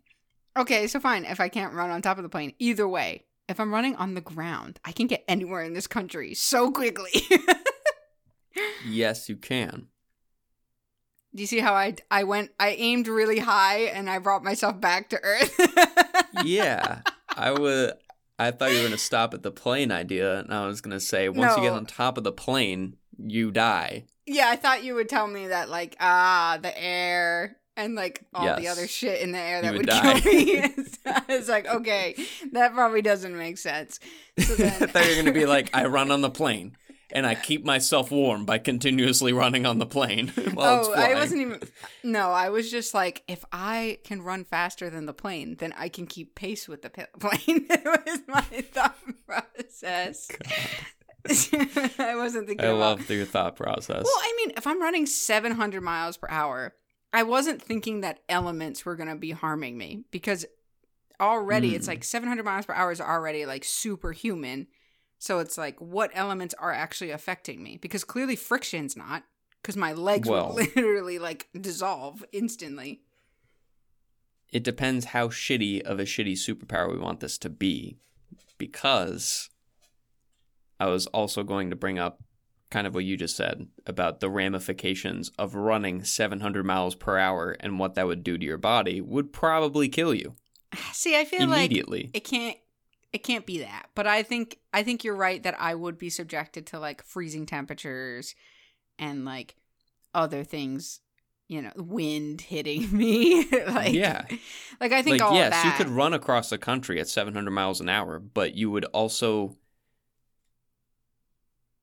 [0.57, 1.25] okay, so fine.
[1.25, 4.15] If I can't run on top of the plane, either way, if I'm running on
[4.15, 7.13] the ground, I can get anywhere in this country so quickly.
[8.85, 9.87] Yes, you can.
[11.35, 12.51] Do you see how I I went?
[12.59, 15.55] I aimed really high and I brought myself back to earth.
[16.45, 17.01] Yeah.
[17.37, 17.93] I would.
[18.39, 21.29] I thought you were gonna stop at the plane idea, and I was gonna say
[21.29, 24.05] once you get on top of the plane, you die.
[24.27, 28.57] yeah, I thought you would tell me that like ah the air and like all
[28.57, 30.51] the other shit in the air that You would, would kill me.
[31.29, 32.15] it's like, okay,
[32.53, 34.01] that probably doesn't make sense.
[34.39, 36.77] So I thought you were gonna be like, I run on the plane,
[37.13, 41.17] and I keep myself warm by continuously running on the plane while it's oh, flying.
[41.17, 41.61] I wasn't even.
[42.03, 45.89] No, I was just like, if I can run faster than the plane, then I
[45.89, 46.91] can keep pace with the
[47.21, 47.67] plane.
[47.71, 48.97] it was my thought
[49.27, 50.29] process.
[51.99, 52.65] I wasn't thinking.
[52.65, 54.03] I about love your thought process.
[54.05, 56.75] Well, I mean, if I'm running 700 miles per hour,
[57.13, 60.47] I wasn't thinking that elements were going to be harming me because
[61.21, 61.91] already it's Mm.
[61.91, 64.69] like 700 miles per hour is already like superhuman.
[65.19, 67.77] So it's like, what elements are actually affecting me?
[67.77, 69.25] Because clearly friction's not,
[69.61, 73.03] because my legs Well- will literally like dissolve instantly.
[74.53, 77.99] it depends how shitty of a shitty superpower we want this to be.
[78.57, 79.51] Because
[80.81, 82.21] I was also going to bring up
[82.71, 87.57] kind of what you just said about the ramifications of running 700 miles per hour
[87.61, 90.35] and what that would do to your body would probably kill you
[90.93, 92.11] See, I feel like immediately.
[92.13, 92.59] it can't
[93.13, 96.11] it can't be that but i think i think you're right that i would be
[96.11, 98.35] subjected to like freezing temperatures
[98.99, 99.57] and like
[100.15, 101.01] other things
[101.49, 104.25] you know wind hitting me like yeah.
[104.81, 107.09] like i think Like all yes, of that you could run across the country at
[107.09, 109.57] 700 miles an hour, but you would also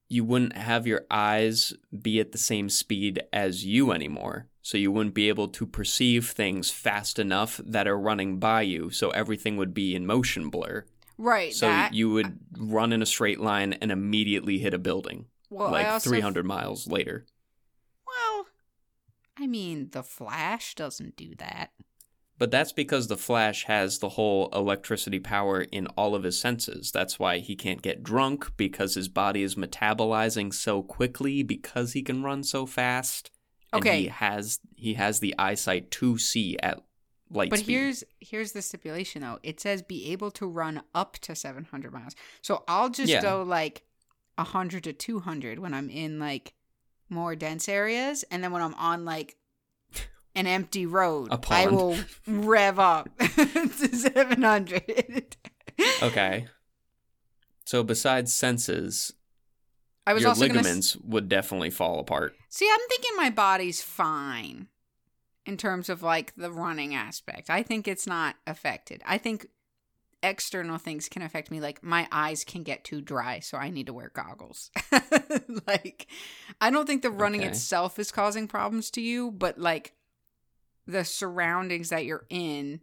[0.08, 4.48] you wouldn't have your eyes be at the same speed as you anymore.
[4.62, 8.90] So you wouldn't be able to perceive things fast enough that are running by you,
[8.90, 10.86] so everything would be in motion blur.
[11.18, 15.26] Right So that you would run in a straight line and immediately hit a building
[15.49, 17.26] well, like also- 300 miles later.
[18.05, 18.47] well
[19.38, 21.72] i mean the flash doesn't do that
[22.38, 26.91] But that's because the Flash has the whole electricity power in all of his senses.
[26.91, 32.03] That's why he can't get drunk because his body is metabolizing so quickly because he
[32.03, 33.32] can run so fast.
[33.72, 34.01] And Okay.
[34.01, 36.84] he has he has the eyesight to see at
[37.32, 37.72] light but speed.
[37.72, 42.16] here's here's the stipulation though it says be able to run up to 700 miles
[42.42, 43.22] so i'll just Yeah.
[43.22, 43.84] go like
[44.36, 46.54] 100 to 200 when i'm in like
[47.10, 49.38] more dense areas and then when i'm on like
[50.36, 51.98] an empty road i will
[52.28, 55.36] rev up to 700
[56.04, 56.48] okay.
[57.66, 59.12] So besides senses,
[60.06, 62.36] I was your also gonna s- ligaments would definitely fall apart.
[62.50, 64.68] See, I'm thinking my body's fine
[65.46, 67.50] in terms of like the running aspect.
[67.50, 69.02] I think it's not affected.
[69.06, 69.48] I think
[70.24, 71.60] external things can affect me.
[71.60, 74.72] Like my eyes can get too dry, so I need to wear goggles.
[75.68, 76.08] like,
[76.60, 77.50] I don't think the running Okay.
[77.50, 79.93] itself is causing problems to you, but like
[80.88, 82.82] the surroundings that you're in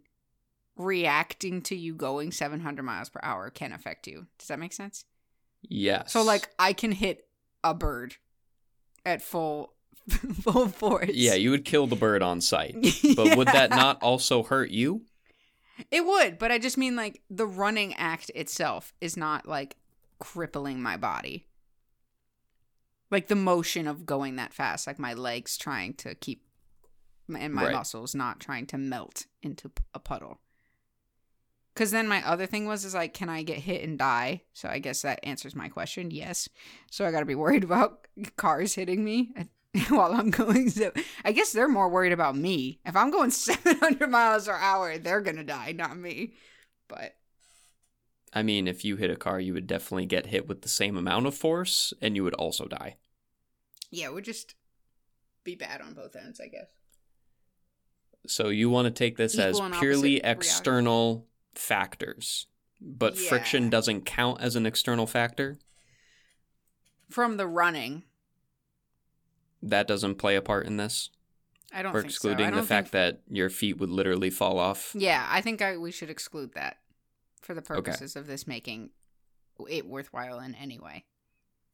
[0.75, 4.27] reacting to you going 700 miles per hour can affect you.
[4.39, 5.05] Does that make sense?
[5.61, 6.11] Yes.
[6.11, 7.27] So like I can hit
[7.63, 8.15] a bird
[9.05, 9.72] at full
[10.41, 11.11] full force.
[11.13, 12.75] yeah, you would kill the bird on sight.
[13.15, 15.05] But would that not also hurt you?
[15.91, 19.75] It would, but I just mean like the running act itself is not like
[20.19, 21.47] crippling my body.
[23.11, 26.43] Like the motion of going that fast, like my legs trying to keep
[27.33, 27.73] and my Right.
[27.73, 30.39] muscles not trying to melt into a puddle.
[31.75, 34.43] Cuz then my other thing was is like can I get hit and die?
[34.53, 36.11] So I guess that answers my question.
[36.11, 36.47] Yes.
[36.91, 39.33] So I got to be worried about cars hitting me
[39.89, 40.91] while I'm going so
[41.25, 42.79] I guess they're more worried about me.
[42.85, 46.33] If I'm going 700 miles per hour, they're going to die, not me.
[46.87, 47.15] But
[48.33, 50.97] I mean, if you hit a car, you would definitely get hit with the same
[50.97, 52.97] amount of force and you would also die.
[53.91, 54.55] yeah, it would just
[55.43, 56.67] be bad on both ends, I guess.
[58.25, 60.37] So you want to take this as Equal and purely opposite reaction.
[60.37, 62.47] external factors.
[62.79, 65.57] But friction doesn't count as an external factor.
[67.09, 68.03] From the running,
[69.63, 71.09] That doesn't play a part in this.
[71.73, 72.15] I don't We're think so.
[72.15, 74.91] excluding I the fact that your feet would literally fall off.
[74.93, 76.77] Yeah, I think I, we should exclude that
[77.41, 78.91] for the purposes of this making
[79.69, 81.05] it worthwhile in any way.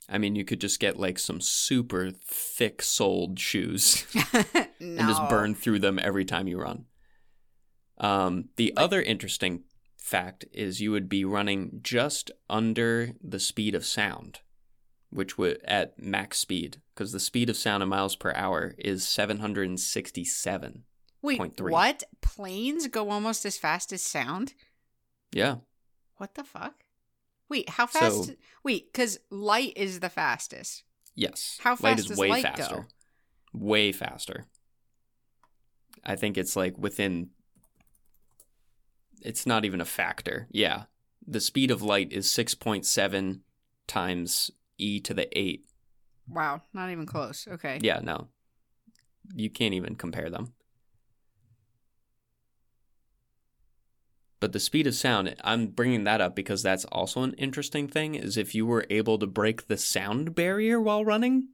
[0.08, 4.44] I mean, you could just get like some super thick soled shoes no.
[4.80, 6.86] and just burn through them every time you run.
[7.98, 9.64] Um, the other interesting
[9.98, 14.40] fact is you would be running just under the speed of sound,
[15.10, 19.08] which would at max speed, because the speed of sound in miles per hour is
[19.08, 20.84] 767.
[21.22, 21.72] Wait, 0.3.
[21.72, 22.04] what?
[22.22, 24.54] Planes go almost as fast as sound?
[25.32, 25.58] Yeah.
[26.18, 26.84] What the fuck?
[27.50, 28.36] Wait, how So- fast?
[28.64, 30.84] Wait, because light is the fastest.
[31.16, 31.58] Yes.
[31.62, 32.76] How fast light is does way light faster.
[32.76, 32.86] go?
[33.54, 34.46] Way faster.
[36.04, 37.32] I think it's like within
[39.22, 40.48] it's not even a factor.
[40.52, 40.84] Yeah.
[41.28, 43.42] The speed of light is 6.7
[43.88, 45.66] times e to the 8.
[46.28, 47.48] Wow, not even close.
[47.50, 47.80] Okay.
[47.82, 48.28] Yeah, no.
[49.36, 50.54] You can't even compare them.
[54.40, 58.16] But the speed of sound, I'm bringing that up because that's also an interesting thing
[58.16, 61.50] is if you were able to break the sound barrier while running,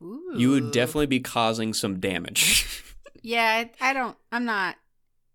[0.00, 2.66] you would definitely be causing some damage.
[3.22, 4.16] Yeah, I I don't.
[4.30, 4.76] I'm not.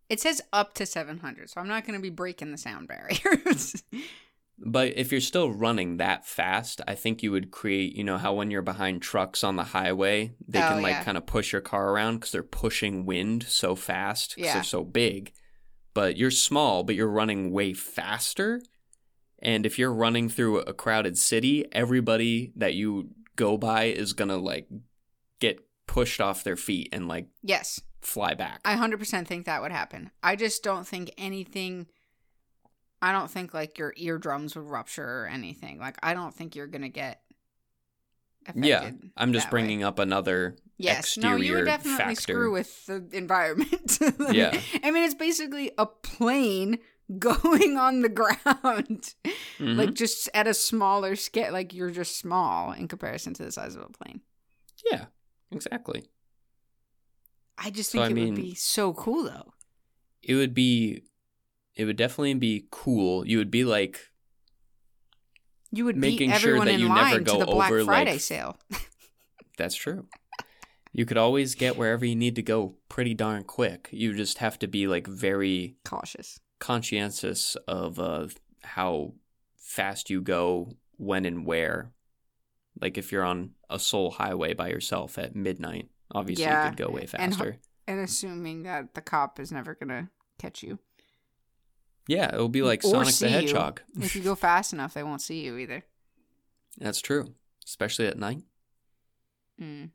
[0.08, 3.84] It says up to 700, so I'm not going to be breaking the sound barriers.
[4.58, 8.34] but if you're still running that fast, I think you would create, you know, how
[8.36, 11.04] when you're behind trucks on the highway, they Oh, can like yeah.
[11.04, 14.54] kind of push your car around because they're pushing wind so fast because Yeah.
[14.56, 15.34] they're so big.
[15.94, 18.62] But you're small, but you're running way faster.
[19.40, 24.30] And if you're running through a crowded city, everybody that you go by is going
[24.30, 24.68] to like
[25.40, 28.62] get pushed off their feet and like yes, fly back.
[28.64, 30.12] I 100% think that would happen.
[30.22, 31.88] I just don't think anything.
[33.02, 35.80] I don't think like your eardrums would rupture or anything.
[35.80, 37.22] Like I don't think you're going to get.
[38.44, 39.62] Affected yeah, I'm just that way.
[39.62, 42.22] bringing up another Yes, no, you would definitely factor.
[42.22, 44.00] screw with the environment.
[44.32, 44.60] Yeah.
[44.84, 46.80] I mean it's basically a plane
[47.20, 49.14] going on the ground,
[49.60, 49.76] Mhm.
[49.78, 51.52] like just at a smaller scale.
[51.54, 54.22] Like you're just small in comparison to the size of a plane.
[54.92, 55.06] yeah,
[55.52, 56.06] exactly.
[57.60, 59.54] I just So, think I it mean- would be so cool though.
[60.24, 61.04] it would be
[61.76, 64.00] it would definitely be cool you would be like
[65.72, 68.58] You would making sure that you never go to the Black over, Friday like- sale.
[69.58, 70.08] that's true
[70.94, 74.58] you could always get wherever you need to go pretty darn quick you just have
[74.60, 76.40] to be like very Cautious.
[76.60, 78.28] conscientious of uh,
[78.64, 79.14] how
[79.58, 81.92] fast you go when and where
[82.82, 86.86] like if you're on a sole highway by yourself at midnight obviously Yeah, you could
[86.86, 87.58] go way and faster
[87.88, 90.10] And assuming that the cop is never gonna
[90.40, 90.80] catch you.
[92.08, 93.34] Yeah it will be like Or sonic the you.
[93.34, 95.84] hedgehog If you go fast enough, they won't see you either.
[96.78, 97.34] that's true
[97.66, 98.42] especially at night
[99.62, 99.92] Mm.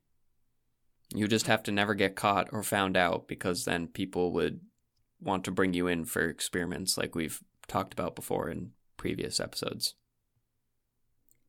[1.13, 4.61] You just have to never get caught or found out because then people would
[5.21, 9.95] want to bring you in for experiments like we've talked about before in previous episodes.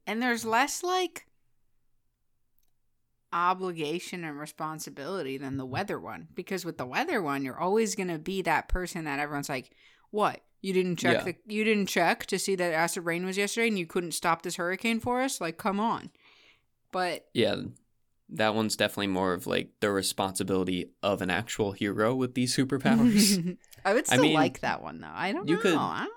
[0.08, 1.28] And there's less like
[3.34, 6.28] obligation and responsibility than the weather one.
[6.34, 9.72] Because with the weather one, you're always going to be that person that everyone's like,
[10.12, 10.42] what?
[10.68, 11.32] You didn't check Yeah.
[11.32, 14.42] the you didn't check to see that acid rain was yesterday and you couldn't stop
[14.42, 15.40] this hurricane for us?
[15.40, 16.10] Like, come on.
[16.92, 17.56] But Yeah,
[18.30, 23.58] that one's definitely more of like the responsibility of an actual hero with these superpowers.
[23.86, 25.08] I would I still mean, like that one though.
[25.14, 25.62] I don't you know.
[25.62, 26.14] could- I don't-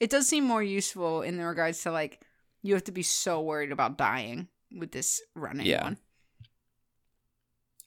[0.00, 2.20] It does seem more useful in the regards to like
[2.62, 5.84] you have to be so worried about dying with this running Yeah.
[5.84, 5.98] one.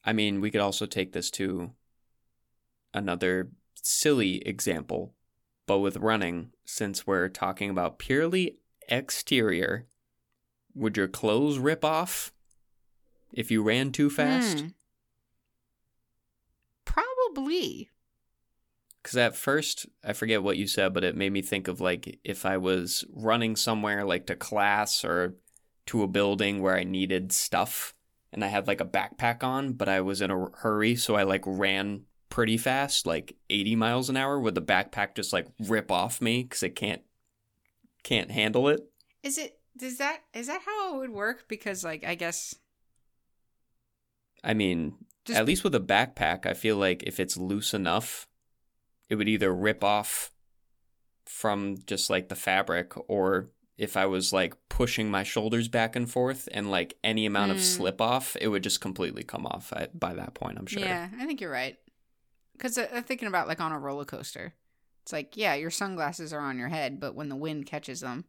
[0.05, 1.71] I mean, we could also take this to
[2.93, 3.51] another
[3.81, 5.13] silly example,
[5.67, 8.57] but with running, since we're talking about purely
[8.87, 9.85] exterior,
[10.73, 12.31] would your clothes rip off
[13.33, 14.61] if you ran too fast?
[14.61, 14.67] Hmm.
[16.85, 17.89] Probably.
[19.03, 22.19] Because at first, I forget what you said, but it made me think of like
[22.23, 25.35] if I was running somewhere like to class or
[25.87, 27.93] to a building where I needed stuff
[28.31, 31.23] and I had like a backpack on, but I was in a hurry, so I
[31.23, 35.91] like ran pretty fast, like 80 miles an hour, would the backpack just like rip
[35.91, 37.01] off me because it can't
[38.03, 38.81] can't handle it?
[39.23, 41.45] Is it does that is that how it would work?
[41.47, 42.55] Because like I guess
[44.43, 48.27] I mean, Just- at least with a backpack, I feel like if it's loose enough,
[49.09, 50.31] it would either rip off
[51.25, 56.09] from just like the fabric or if I was like pushing my shoulders back and
[56.09, 57.61] forth and like any amount of Mm.
[57.75, 60.81] slip off, it would just completely come off by that point, I'm sure.
[60.81, 61.77] Yeah, I think you're right.
[62.57, 64.53] Because I'm thinking about like on a roller coaster.
[65.03, 68.25] It's like, yeah, your sunglasses are on your head, but when the wind catches them,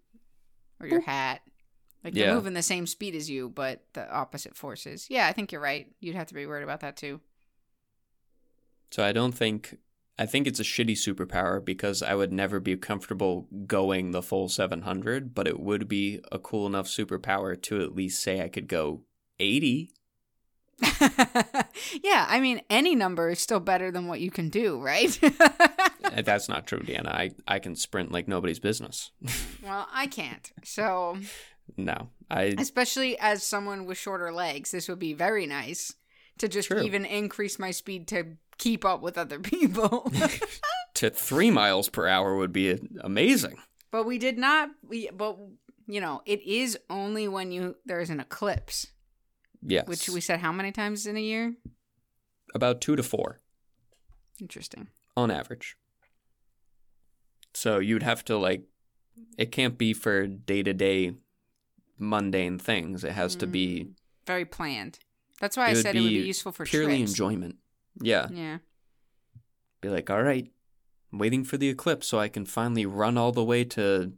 [0.81, 1.41] or your hat,
[2.05, 5.07] like they're moving the same speed as you, but the opposite forces.
[5.11, 5.89] Yeah, I think you're right.
[6.01, 7.21] You'd have to be worried about that too.
[8.91, 9.79] So I don't think
[10.19, 14.49] I think it's a shitty superpower because I would never be comfortable going the full
[14.49, 18.67] 700, but it would be a cool enough superpower to at least say I could
[18.67, 19.03] go
[19.39, 19.93] 80.
[22.03, 25.19] yeah, I mean, any number is still better than what you can do, right?
[25.23, 27.09] Uh, That's not true, Deanna.
[27.09, 29.11] I, I can sprint like nobody's business.
[29.63, 30.51] well, I can't.
[30.65, 31.19] So,
[31.77, 35.95] no, I especially as someone with shorter legs, this would be very nice
[36.39, 36.83] to just True.
[36.83, 40.11] even increase my speed to keep up with other people.
[40.95, 43.57] to three miles per hour would be amazing.
[43.91, 44.71] but we did not.
[44.87, 45.37] We but
[45.87, 48.87] you know it is only when you there's an eclipse,
[49.63, 51.55] Yes, which we said how many times in a year?
[52.55, 53.41] about two to four
[54.41, 54.89] Interesting.
[55.17, 55.77] on average.
[57.55, 58.63] So you'd have to like,
[59.37, 61.13] it can't be for day to day
[61.99, 63.05] mundane things.
[63.05, 63.95] It has to be Mm,
[64.27, 64.99] very planned.
[65.41, 67.11] That's why I said it would be be useful for purely trips.
[67.13, 67.57] enjoyment.
[68.01, 68.59] Yeah, Yeah.
[69.81, 70.51] be like, all right,
[71.13, 74.13] I'm waiting for the eclipse so I can finally run all the way to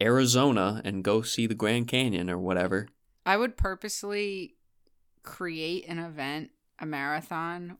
[0.00, 2.88] Arizona and go see the Grand Canyon or whatever.
[3.26, 4.56] I would purposely
[5.22, 7.78] create an event, a marathon,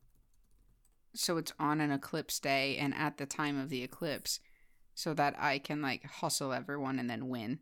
[1.14, 4.40] so it's on an eclipse day and at the time of the eclipse,
[4.94, 7.60] so that I can like hustle everyone and then win.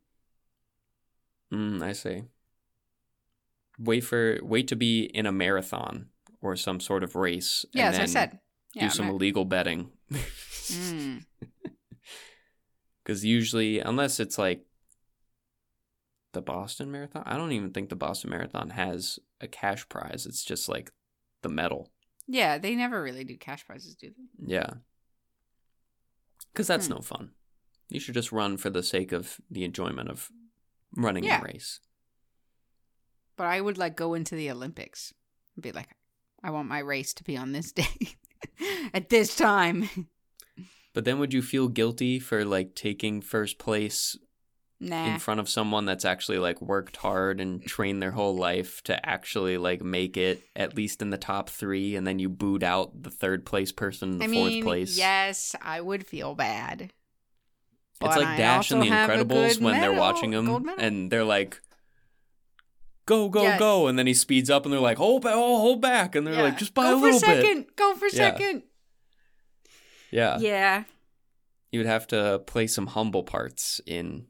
[1.52, 2.22] Mm, I see.
[3.78, 6.06] Wait for wait to be in a marathon
[6.40, 7.64] or some sort of race.
[7.72, 8.38] Yeah, as I said.
[8.74, 9.90] Yeah, do some ma- illegal betting.
[10.12, 11.24] Mm.
[13.04, 14.64] Because usually, unless it's like
[16.32, 20.26] the Boston Marathon, I don't even think the Boston Marathon has a cash prize.
[20.26, 20.90] It's just like
[21.42, 21.90] the medal.
[22.26, 24.52] Yeah, they never really do cash prizes, do they?
[24.54, 24.70] Yeah.
[26.52, 26.94] Because that's Hmm.
[26.94, 27.30] no fun.
[27.88, 30.30] You should just run for the sake of the enjoyment of
[30.96, 31.40] running Yeah.
[31.40, 31.80] a race.
[33.36, 35.12] But I would like go into the Olympics
[35.56, 35.88] and be like,
[36.42, 38.16] I want my race to be on this day
[38.94, 39.88] at this time.
[40.94, 44.14] But then would you feel guilty for like taking first place
[44.84, 45.14] Nah.
[45.14, 49.08] in front of someone that's actually like worked hard and trained their whole life to
[49.08, 53.00] actually like make it at least in the top three and then you booed out
[53.00, 56.92] the third place person in the I fourth mean, place yes, I would feel bad.
[58.00, 61.60] it's like I dash and the incredibles when they're watching him and they're like
[63.06, 63.58] go go Yeah.
[63.60, 66.26] go and then he speeds up and they're like hold back oh, hold back and
[66.26, 66.42] they're Yeah.
[66.42, 67.20] like just by go a little bit.
[67.20, 67.66] Go for bit second.
[67.76, 68.10] Go for Yeah.
[68.10, 68.62] second.
[70.10, 70.84] yeah Yeah.
[71.70, 74.26] you would have to play some humble parts in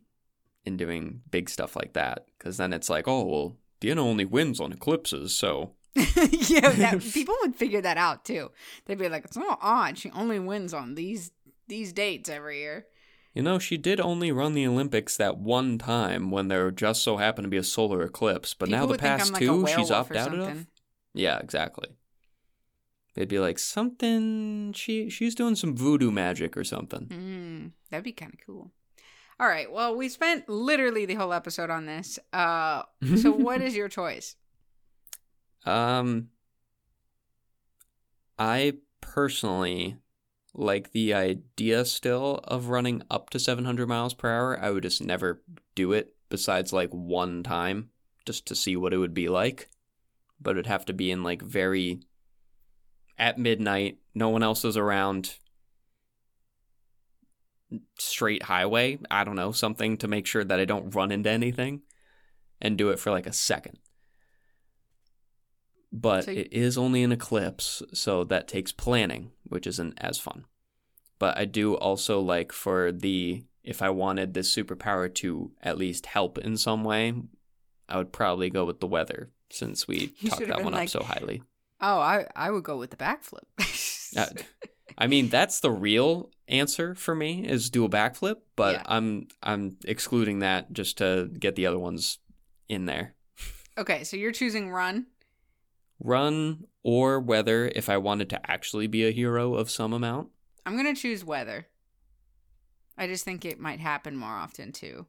[0.65, 4.61] in doing big stuff like that because then it's like oh well Deanna only wins
[4.61, 8.51] on eclipses so yeah, that, people would figure that out too.
[8.87, 9.99] They'd be like, "It's not odd.
[9.99, 11.33] She only wins on these
[11.69, 12.87] these dates every year."
[13.35, 17.17] You know, she did only run the Olympics that one time when there just so
[17.17, 20.17] happened to be a solar eclipse, but People now the past like two, she's opted
[20.17, 20.67] out of.
[21.15, 21.89] Yeah, exactly.
[23.15, 24.73] They'd be like something.
[24.73, 27.07] She she's doing some voodoo magic or something.
[27.09, 28.71] Mm, that'd be kind of cool.
[29.43, 29.73] All right.
[29.73, 32.17] Well, we spent literally the whole episode on this.
[32.33, 32.85] Uh,
[33.17, 34.37] so what is your choice?
[35.67, 36.29] Um,
[38.39, 39.97] I personally
[40.55, 44.61] like the idea still of running up to 700 miles per hour.
[44.61, 45.43] I would just never
[45.75, 47.91] do it besides like one time
[48.25, 49.69] just to see what it would be like.
[50.41, 51.99] But it'd have to be in like very
[53.19, 55.35] at midnight, no one else is around,
[57.99, 58.99] straight highway.
[59.11, 61.83] I don't know, something to make sure that I don't run into anything
[62.61, 63.79] and do it for like a second.
[65.93, 70.19] But So you- it is only an eclipse, so that takes planning, which isn't as
[70.19, 70.47] fun.
[71.19, 76.07] But I do also like for the if I wanted this superpower to at least
[76.07, 77.15] help in some way,
[77.89, 80.89] I would probably go with the weather since we You talked that one like- up
[80.91, 81.43] so highly.
[81.81, 83.45] Oh, I I would go with the backflip.
[84.15, 84.27] Uh,
[84.99, 88.83] I mean, that's the real answer for me is do a backflip, but Yeah.
[88.87, 92.19] I'm I'm excluding that just to get the other ones
[92.69, 93.15] in there.
[93.79, 95.07] okay, so you're choosing run.
[96.01, 100.31] Run or weather if I wanted to actually be a hero of some amount.
[100.67, 101.67] I'm gonna choose weather.
[102.99, 105.07] I just think it might happen more often too.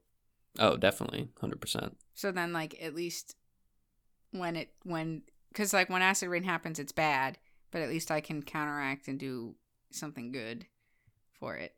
[0.59, 1.97] Oh, definitely, hundred percent.
[2.13, 3.35] So then, like, at least
[4.31, 7.37] when it when because like when acid rain happens, it's bad,
[7.71, 9.55] but at least I can counteract and do
[9.95, 10.65] something good
[11.33, 11.73] for it.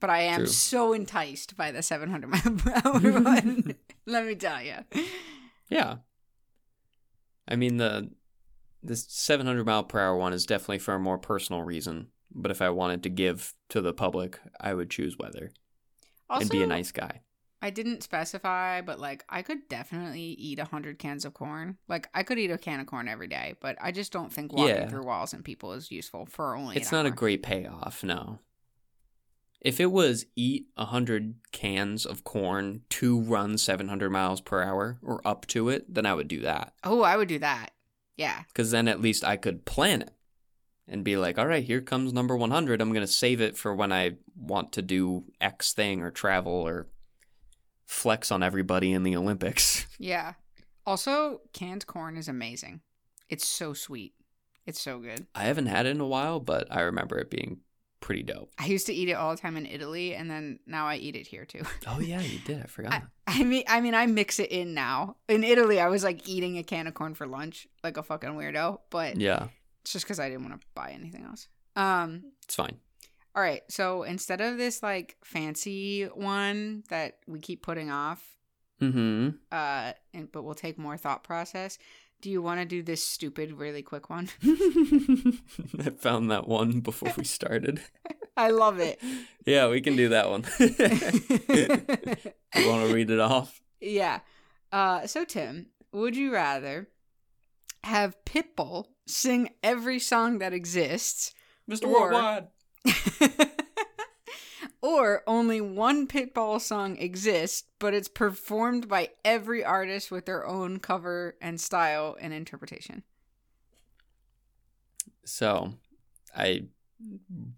[0.00, 0.46] But I am True.
[0.46, 3.74] so enticed by the 700 mile per hour one.
[4.06, 4.76] Let me tell you.
[5.68, 5.96] Yeah.
[7.46, 8.10] I mean the
[8.82, 12.08] the 700 mile per hour one is definitely for a more personal reason.
[12.32, 15.50] But if I wanted to give to the public, I would choose weather
[16.30, 17.22] Also, and be a nice guy.
[17.62, 21.76] I didn't specify, but like I could definitely eat a hundred cans of corn.
[21.88, 24.52] Like I could eat a can of corn every day, but I just don't think
[24.52, 24.88] walking Yeah.
[24.88, 26.76] through walls and people is useful for only.
[26.76, 28.38] It's not a great payoff, no.
[29.60, 34.98] If it was eat a 100 cans of corn to run 700 miles per hour
[35.02, 36.72] or up to it, then I would do that.
[36.82, 37.72] Oh, I would do that.
[38.16, 38.44] Yeah.
[38.48, 40.12] Because then at least I could plan it
[40.88, 42.80] and be like, all right, here comes number 100.
[42.80, 46.52] I'm going to save it for when I want to do X thing or travel
[46.52, 46.86] or
[47.90, 49.86] flex on everybody in the Olympics.
[50.02, 50.32] Yeah.
[50.86, 52.80] Also, canned corn is amazing.
[53.28, 54.14] It's so sweet.
[54.64, 55.26] It's so good.
[55.34, 57.58] I haven't had it in a while, but I remember it being
[58.00, 58.50] pretty dope.
[58.58, 61.16] I used to eat it all the time in Italy, and then now I eat
[61.16, 61.62] it here too.
[61.86, 62.62] Oh, yeah, you did.
[62.62, 63.02] I forgot.
[63.26, 65.16] I mean, I mean, I mix it in now.
[65.28, 68.30] In Italy, I was like eating a can of corn for lunch, like a fucking
[68.30, 68.80] weirdo.
[68.88, 69.48] But yeah,
[69.82, 71.46] it's just because I didn't want to buy anything else.
[71.76, 72.22] Um.
[72.44, 72.78] it's fine.
[73.34, 73.62] All right.
[73.68, 78.24] So instead of this like fancy one that we keep putting off,
[78.80, 79.28] Mm-hmm.
[79.52, 81.76] uh, and but we'll take more thought process.
[82.22, 84.30] Do you want to do this stupid, really quick one?
[84.42, 87.80] I found that one before we started.
[88.38, 88.98] I love it.
[89.44, 90.44] Yeah, we can do that one.
[90.58, 90.68] you
[92.68, 93.60] want to read it off?
[93.80, 94.20] yeah.
[94.72, 96.88] Uh, so Tim, would you rather
[97.84, 101.32] have Pitbull sing every song that exists,
[101.70, 101.86] Mr.
[101.86, 102.48] Or- Worldwide.
[104.82, 110.78] or only one Pitbull song exists, but it's performed by every artist with their own
[110.78, 113.02] cover and style and interpretation?
[115.24, 115.74] So,
[116.34, 116.64] I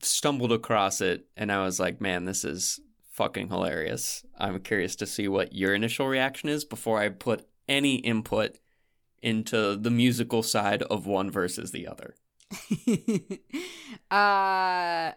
[0.03, 4.25] stumbled across it and I was like, man, this is fucking hilarious.
[4.39, 8.59] I'm curious to see what your initial reaction is before I put any input
[9.21, 12.15] into the musical side of one versus the other.
[14.11, 15.13] uh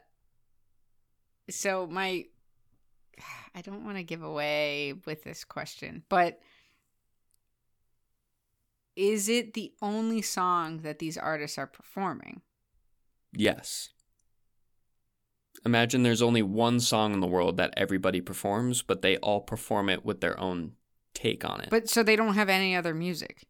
[1.49, 2.25] so my
[3.55, 6.39] I don't want to give away with this question, but
[8.97, 12.41] is it the only song that these artists are performing?
[13.33, 13.89] Yes.
[15.65, 19.89] Imagine there's only one song in the world that everybody performs, but they all perform
[19.89, 20.73] it with their own
[21.13, 21.69] take on it.
[21.69, 23.47] But so they don't have any other music.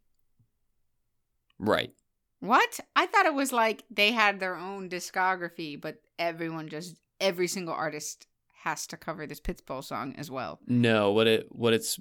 [1.58, 1.92] right.
[2.40, 2.80] What?
[2.94, 7.74] I thought it was like they had their own discography, but everyone just every single
[7.74, 8.26] artist
[8.62, 10.60] has to cover this Pitbull song as well.
[10.66, 11.98] No, what it what it's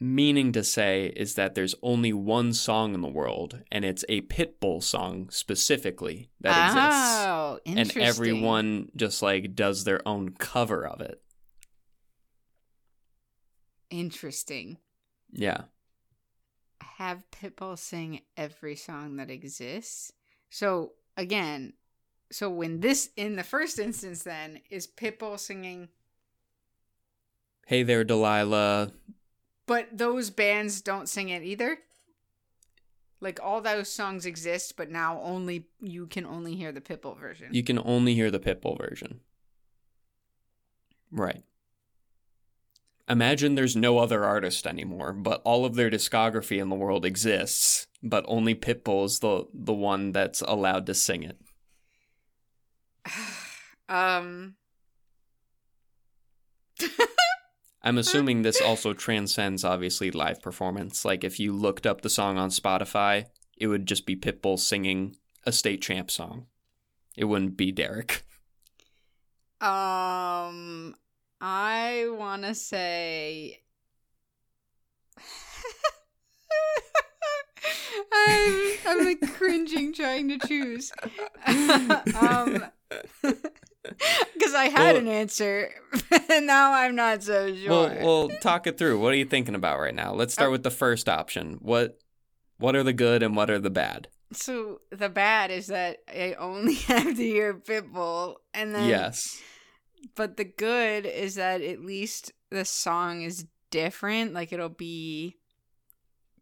[0.00, 4.22] meaning to say is that there's only one song in the world, and it's a
[4.22, 11.00] Pitbull song specifically that exists, oh, and everyone just like does their own cover of
[11.00, 11.20] it.
[13.90, 14.78] interesting.
[15.30, 15.62] Yeah,
[16.80, 20.12] Have Pitbull sing every song that exists.
[20.50, 21.74] So again,
[22.30, 25.88] so when this in the first instance, then is Pitbull singing,
[27.66, 28.92] hey there, Delilah.
[29.66, 31.78] but those bands don't sing it either.
[33.20, 37.48] Like all those songs exist, but now only you can only hear the Pitbull version.
[37.52, 39.20] You can only hear the Pitbull version.
[41.10, 41.42] Right.
[43.08, 47.86] Imagine there's no other artist anymore, but all of their discography in the world exists,
[48.02, 51.38] but only Pitbull is the the one that's allowed to sing it.
[53.90, 54.56] Um.
[57.82, 61.06] I'm assuming this also transcends obviously live performance.
[61.06, 63.24] Like if you looked up the song on Spotify,
[63.56, 66.48] it would just be Pitbull singing a State Champs song.
[67.16, 68.24] It wouldn't be Derek.
[69.60, 70.94] Um,
[71.40, 73.60] I want to say.
[78.12, 80.92] I'm, I'm like cringing trying to choose.
[81.46, 82.64] um,
[83.22, 85.70] because I had Well- an answer,
[86.30, 87.70] and now I'm not so sure.
[87.70, 87.96] Well,
[88.28, 89.00] well, talk it through.
[89.00, 90.12] What are you thinking about right now?
[90.14, 91.58] Let's start Uh, with the first option.
[91.60, 91.98] What
[92.58, 94.08] what are the good and what are the bad?
[94.30, 99.40] so the bad is that I only have to hear Pitbull, and then yes.
[100.14, 104.32] But the good is that at least the song is different.
[104.32, 105.36] Like it'll be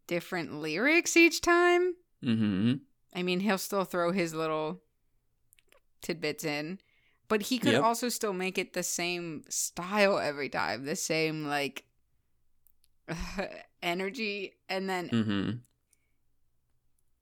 [0.07, 1.93] different lyrics each time.
[2.23, 2.73] Mm-hmm.
[3.15, 4.81] I mean, he'll still throw his little
[6.01, 6.79] tidbits in,
[7.27, 7.83] but he could Yep.
[7.83, 11.83] also still make it the same style every time, the same like
[13.83, 14.53] energy.
[14.69, 15.51] And then Mm-hmm.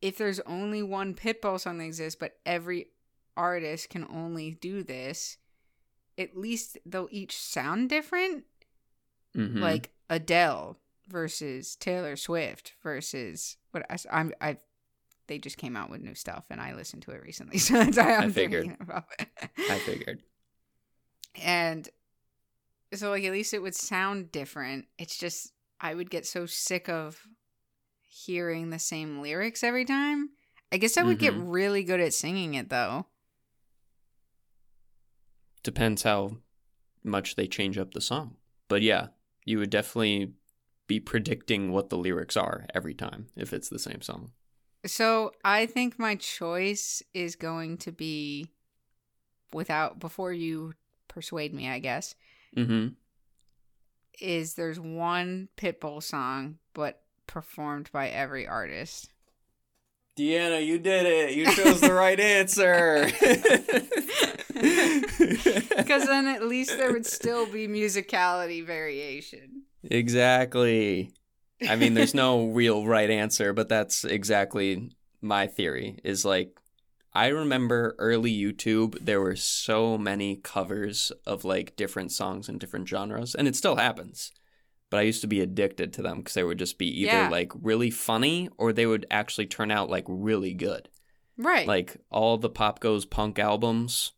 [0.01, 2.87] if there's only one Pitbull song that exists, but every
[3.37, 5.37] artist can only do this,
[6.17, 8.43] at least they'll each sound different.
[9.35, 9.59] Mm-hmm.
[9.61, 10.77] Like Adele
[11.09, 14.57] versus Taylor Swift versus what I, I'm I.
[15.27, 17.97] They just came out with new stuff, and I listened to it recently, so that's
[17.97, 18.65] why I'm figured.
[18.67, 19.27] thinking about it.
[19.69, 20.21] I figured.
[21.43, 21.89] and
[22.93, 24.85] so like at least it would sound different.
[24.97, 25.51] It's just
[25.81, 27.19] I would get so sick of
[28.07, 30.29] hearing the same lyrics every time.
[30.71, 31.51] I guess I would get Mhm.
[31.51, 33.07] really good at singing it though.
[35.65, 36.37] Depends how
[37.03, 38.35] much they change up the song.
[38.67, 39.07] But yeah,
[39.45, 40.33] you would definitely
[40.85, 44.31] be predicting what the lyrics are every time if it's the same song.
[44.85, 48.47] So I think my choice is going to be
[49.51, 50.73] without before you
[51.07, 52.13] persuade me, I guess,
[52.55, 52.89] Mm-hmm.
[54.21, 59.09] is there's one Pitbull song but performed by every artist.
[60.15, 61.33] Deanna, you did it.
[61.35, 63.09] You chose the right answer.
[65.77, 69.63] Because then at least there would still be musicality variation.
[69.83, 71.11] Exactly.
[71.67, 74.91] I mean, there's no real right answer, but that's exactly
[75.21, 75.99] my theory.
[76.03, 76.59] Is like,
[77.13, 82.87] I remember early YouTube, there were so many covers of like different songs and different
[82.87, 84.31] genres, and it still happens.
[84.89, 87.29] But I used to be addicted to them because they would just be either Yeah.
[87.29, 90.89] like really funny or they would actually turn out like really good.
[91.37, 91.67] Right.
[91.67, 94.11] Like all the Pop Goes Punk albums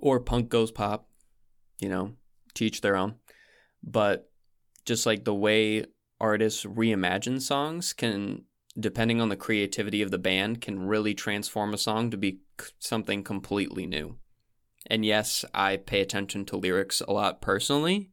[0.00, 1.08] or Punk Goes Pop,
[1.78, 2.14] you know,
[2.54, 3.16] teach their own.
[3.82, 4.30] But
[4.84, 5.84] just like the way
[6.20, 8.44] artists reimagine songs can,
[8.78, 12.40] depending on the creativity of the band, can really transform a song to be
[12.78, 14.16] something completely new.
[14.86, 18.10] And yes, I pay attention to lyrics a lot personally,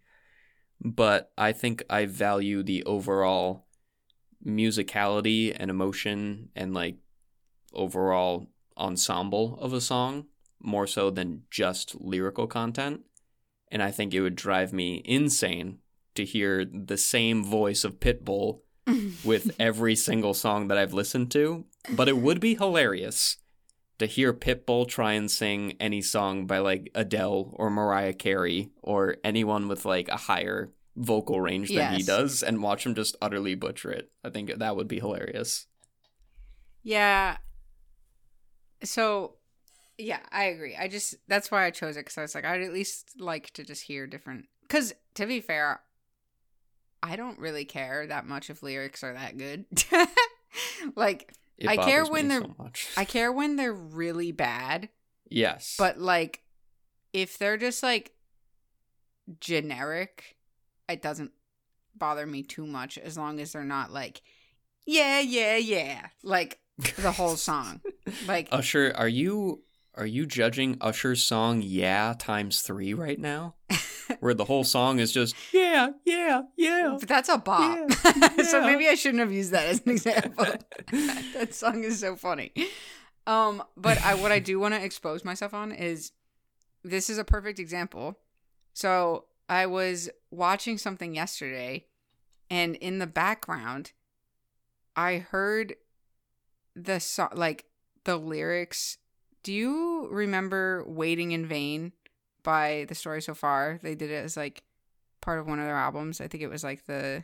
[0.82, 3.68] but I think I value the overall
[4.46, 6.98] musicality and emotion and like
[7.74, 10.28] overall ensemble of a song
[10.62, 13.02] more so than just lyrical content.
[13.72, 15.80] And I think it would drive me insane
[16.16, 18.62] to hear the same voice of Pitbull
[19.24, 21.66] with every single song that I've listened to.
[21.90, 23.38] But it would be hilarious
[24.00, 29.18] to hear Pitbull try and sing any song by like Adele or Mariah Carey or
[29.24, 33.56] anyone with like a higher vocal range than he does and watch him just utterly
[33.56, 34.12] butcher it.
[34.24, 35.68] I think that would be hilarious.
[36.84, 37.38] Yeah.
[38.84, 39.37] So,
[39.98, 40.76] yeah, I agree.
[40.76, 43.52] I just that's why I chose it because I was like, I'd at least like
[43.54, 44.46] to just hear different.
[44.62, 45.82] Because to be fair,
[47.02, 49.66] I don't really care that much if lyrics are that good.
[50.96, 52.90] like, It I care when they're- so much.
[52.98, 54.90] I care when they're really bad,
[55.30, 56.42] yes, but like,
[57.14, 58.14] if they're just like
[59.40, 60.38] generic,
[60.90, 61.32] it doesn't
[61.96, 64.22] bother me too much as long as they're not like,
[64.86, 66.60] yeah, yeah, yeah, like
[66.98, 67.82] the whole song.
[68.26, 69.64] Like, Usher, are you
[69.98, 73.56] are you judging Usher's song "Yeah" times three right now,
[74.20, 76.98] where the whole song is just yeah, yeah, yeah.
[77.00, 77.90] But that's a bop.
[77.90, 80.46] Yeah, so maybe I shouldn't have used that as an example.
[80.92, 82.54] that song is so funny.
[83.26, 86.12] Um, but I what I do want to expose myself on is
[86.84, 88.20] this is a perfect example.
[88.74, 91.86] So I was watching something yesterday
[92.50, 93.92] and in the background
[94.96, 95.76] I heard
[96.76, 97.66] the song like
[98.04, 98.98] the lyrics.
[99.44, 101.94] Do you remember Waiting in Vain
[102.44, 103.80] by The Story So Far?
[103.82, 104.64] They did it as like
[105.22, 106.20] part of one of their albums.
[106.22, 107.24] I think it was like the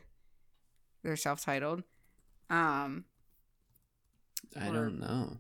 [1.04, 1.84] they're self-titled.
[2.50, 3.06] Um
[4.60, 5.38] I don't know.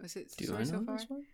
[0.00, 0.96] was it Do Story I So know Far?
[0.96, 1.24] this one?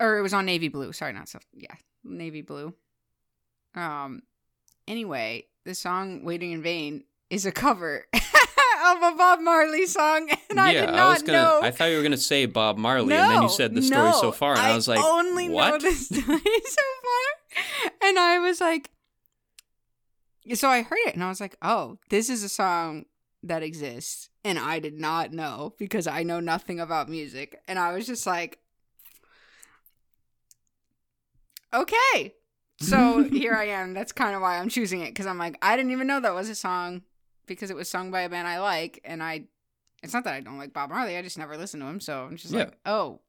[0.00, 0.92] Or it was on navy blue.
[0.92, 1.38] Sorry, not so.
[1.52, 2.74] Yeah, navy blue.
[3.74, 4.22] Um.
[4.88, 8.06] Anyway, the song "Waiting in Vain" is a cover
[8.96, 11.38] of a Bob Marley song, and I did not I was gonna.
[11.38, 11.60] know.
[11.62, 14.32] I thought you were gonna say Bob Marley, and then you said the story so
[14.32, 18.60] far, and I, was like, only know "What?" the story so far, and I was
[18.60, 18.90] like,
[20.54, 23.06] so I heard it, and I was like, oh, this is a song
[23.42, 27.92] that exists, and I did not know because I know nothing about music, and I
[27.92, 28.58] was just like,
[31.72, 32.34] okay.
[32.80, 33.94] So here I am.
[33.94, 36.34] That's kind of why I'm choosing it because I'm like, I didn't even know that
[36.34, 37.02] was a song
[37.54, 39.44] because it was sung by a band I like, and I.
[40.02, 41.16] It's not that I don't like Bob Marley.
[41.18, 42.60] I just never listened to him, so I'm just Yeah.
[42.60, 43.20] like, oh,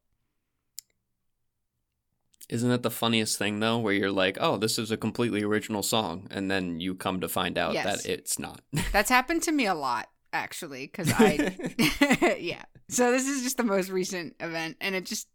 [2.48, 5.82] Isn't that the funniest thing though, where you're like, "Oh, this is a completely original
[5.82, 7.84] song," and then you come to find out Yes.
[8.02, 8.60] that it's not.
[8.92, 11.56] That's happened to me a lot, actually, because I,
[12.40, 12.64] yeah.
[12.88, 15.28] So this is just the most recent event, and it just,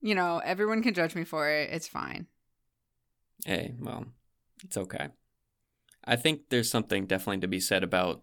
[0.00, 1.70] you know, everyone can judge me for it.
[1.70, 2.26] It's fine.
[3.44, 4.06] hey, well,
[4.64, 5.08] it's okay.
[6.06, 8.22] I think there's something definitely to be said about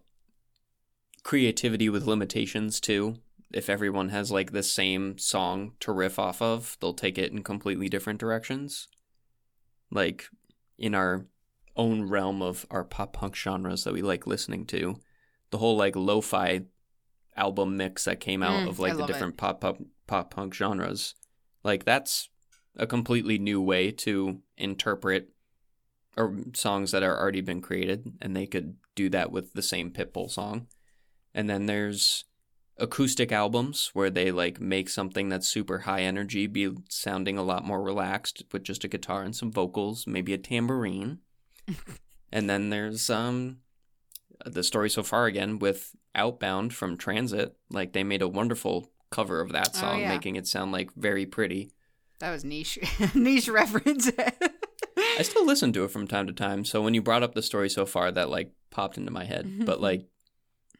[1.22, 3.16] creativity with limitations too.
[3.52, 7.42] If everyone has like the same song to riff off of, they'll take it in
[7.42, 8.88] completely different directions.
[9.90, 10.24] Like
[10.78, 11.26] in our
[11.76, 14.96] own realm of our pop punk genres that we like listening to,
[15.50, 16.62] the whole like lo-fi
[17.36, 19.06] album mix that came out Mm, of like the it.
[19.06, 21.14] different pop pop pop punk genres,
[21.62, 22.28] like that's
[22.76, 25.30] a completely new way to interpret
[26.16, 29.90] or songs that are already been created and they could do that with the same
[29.90, 30.66] pitbull song
[31.34, 32.24] and then there's
[32.78, 37.64] acoustic albums where they like make something that's super high energy be sounding a lot
[37.64, 41.18] more relaxed with just a guitar and some vocals maybe a tambourine
[42.32, 43.58] and then there's um
[44.44, 49.40] the story so far again with outbound from transit like they made a wonderful cover
[49.40, 50.08] of that Oh, song yeah.
[50.08, 51.70] making it sound like very pretty
[52.18, 52.78] That was niche,
[53.14, 54.10] niche reference.
[55.18, 56.64] I still listen to it from time to time.
[56.64, 59.50] So when you brought up the story so far, that like popped into my head.
[59.64, 60.06] But like,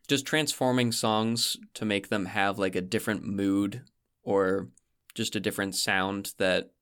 [0.07, 3.83] just transforming songs to make them have like a different mood
[4.23, 4.69] or
[5.15, 6.73] just a different sound that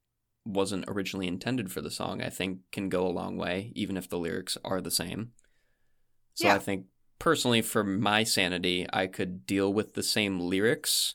[0.45, 4.09] wasn't originally intended for the song, I think can go a long way, even if
[4.09, 5.33] the lyrics are the same.
[6.35, 6.57] So Yeah.
[6.57, 6.87] I think
[7.19, 11.15] personally, for my sanity, I could deal with the same lyrics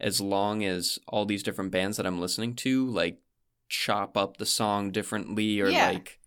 [0.00, 3.20] as long as all these different bands that I'm listening to like
[3.68, 5.88] chop up the song differently or Yeah.
[5.90, 6.18] like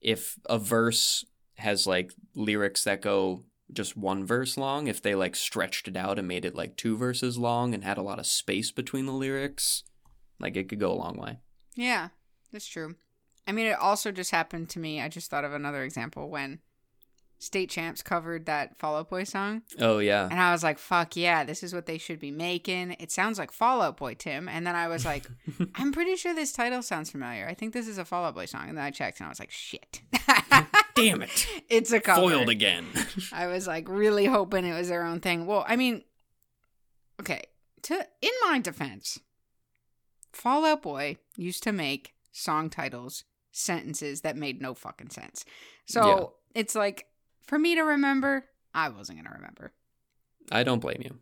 [0.00, 1.24] if a verse
[1.56, 6.18] has like lyrics that go just one verse long if they like stretched it out
[6.18, 9.12] and made it like two verses long and had a lot of space between the
[9.12, 9.84] lyrics
[10.38, 11.38] like it could go a long way
[11.74, 12.08] yeah,
[12.52, 12.96] that's true.
[13.46, 15.00] I mean, it also just happened to me.
[15.00, 16.58] I just thought of another example when
[17.42, 19.62] State Champs covered that Fall Out Boy song.
[19.80, 22.92] oh yeah And I was like, fuck yeah, this is what they should be making.
[23.00, 24.48] It sounds like Fall Out Boy, Tim.
[24.48, 25.26] And then I was like,
[25.74, 27.48] I'm pretty sure this title sounds familiar.
[27.48, 28.68] I think this is a Fall Out Boy song.
[28.68, 30.02] And then I checked and I was like, shit.
[30.94, 32.20] damn it it's a cover.
[32.20, 32.86] foiled again
[33.32, 35.46] I was like really hoping it was their own thing.
[35.46, 36.04] Well, I mean,
[37.20, 37.42] okay,
[37.82, 39.18] to in my defense,
[40.32, 45.44] Fall Out Boy used to make song titles sentences that made no fucking sense.
[45.86, 47.06] So it's like
[47.46, 49.72] for me to remember, I wasn't gonna remember.
[50.50, 51.18] I don't blame you.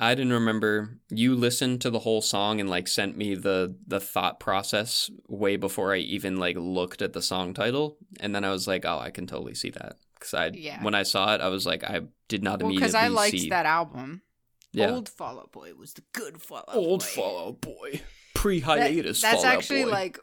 [0.00, 4.00] I didn't remember you listened to the whole song and like sent me the the
[4.00, 8.50] thought process way before I even like looked at the song title and then I
[8.50, 10.82] was like, "Oh, I can totally see that." Cuz I Yeah.
[10.82, 13.38] when I saw it, I was like, I did not Well, immediately because I liked
[13.38, 14.22] see that album.
[14.72, 14.90] yeah.
[14.90, 17.06] Old Fall Out Boy was the good Fallout old Boy.
[17.06, 18.00] Fall Out Boy.
[18.34, 19.90] Pre-hiatus that's Fallout actually Boy.
[19.90, 20.18] like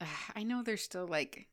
[0.36, 1.48] I know they're still like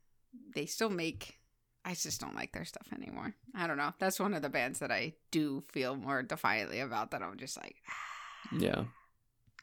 [0.54, 1.40] they still make
[1.86, 3.36] I just don't like their stuff anymore.
[3.54, 3.94] I don't know.
[4.00, 7.58] That's one of the bands that I do feel more defiantly about that I'm just
[7.58, 7.76] like
[8.58, 8.86] yeah.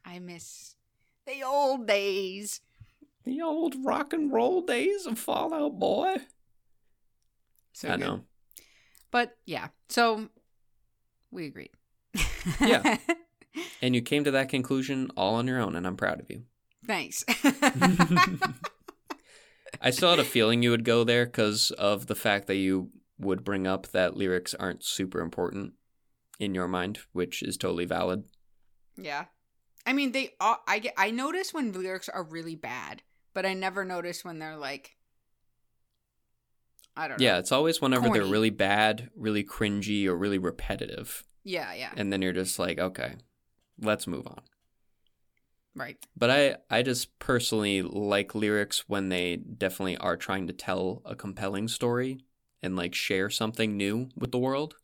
[0.05, 0.75] I miss
[1.27, 2.61] the old days.
[3.25, 6.17] The old rock and roll days of Fall Out Boy.
[7.73, 8.01] So I good.
[8.01, 8.21] know.
[9.11, 9.69] But yeah.
[9.89, 10.29] So
[11.31, 11.71] we agreed.
[12.61, 12.99] Yeah.
[13.83, 16.43] And you came to that conclusion all on your own and I'm proud of you.
[16.87, 17.25] Thanks.
[19.81, 22.91] I still had a feeling you would go there because of the fact that you
[23.19, 25.75] would bring up that lyrics aren't super important
[26.39, 28.25] in your mind, which is totally valid.
[28.97, 29.27] Yeah.
[29.87, 30.35] I mean, they.
[30.41, 30.95] all, I get.
[30.97, 33.03] I notice when lyrics are really bad,
[33.33, 34.97] but I never notice when they're like.
[36.97, 37.25] I don't know.
[37.25, 41.25] Yeah, it's always whenever they're really bad, really cringy, or really repetitive.
[41.45, 41.73] Yeah.
[41.73, 41.93] Yeah.
[41.97, 43.15] And then you're just like, okay,
[43.81, 44.43] let's move on.
[45.75, 45.97] Right.
[46.17, 51.15] But I, I just personally like lyrics when they definitely are trying to tell a
[51.15, 52.25] compelling story
[52.63, 54.75] and like share something new with the world.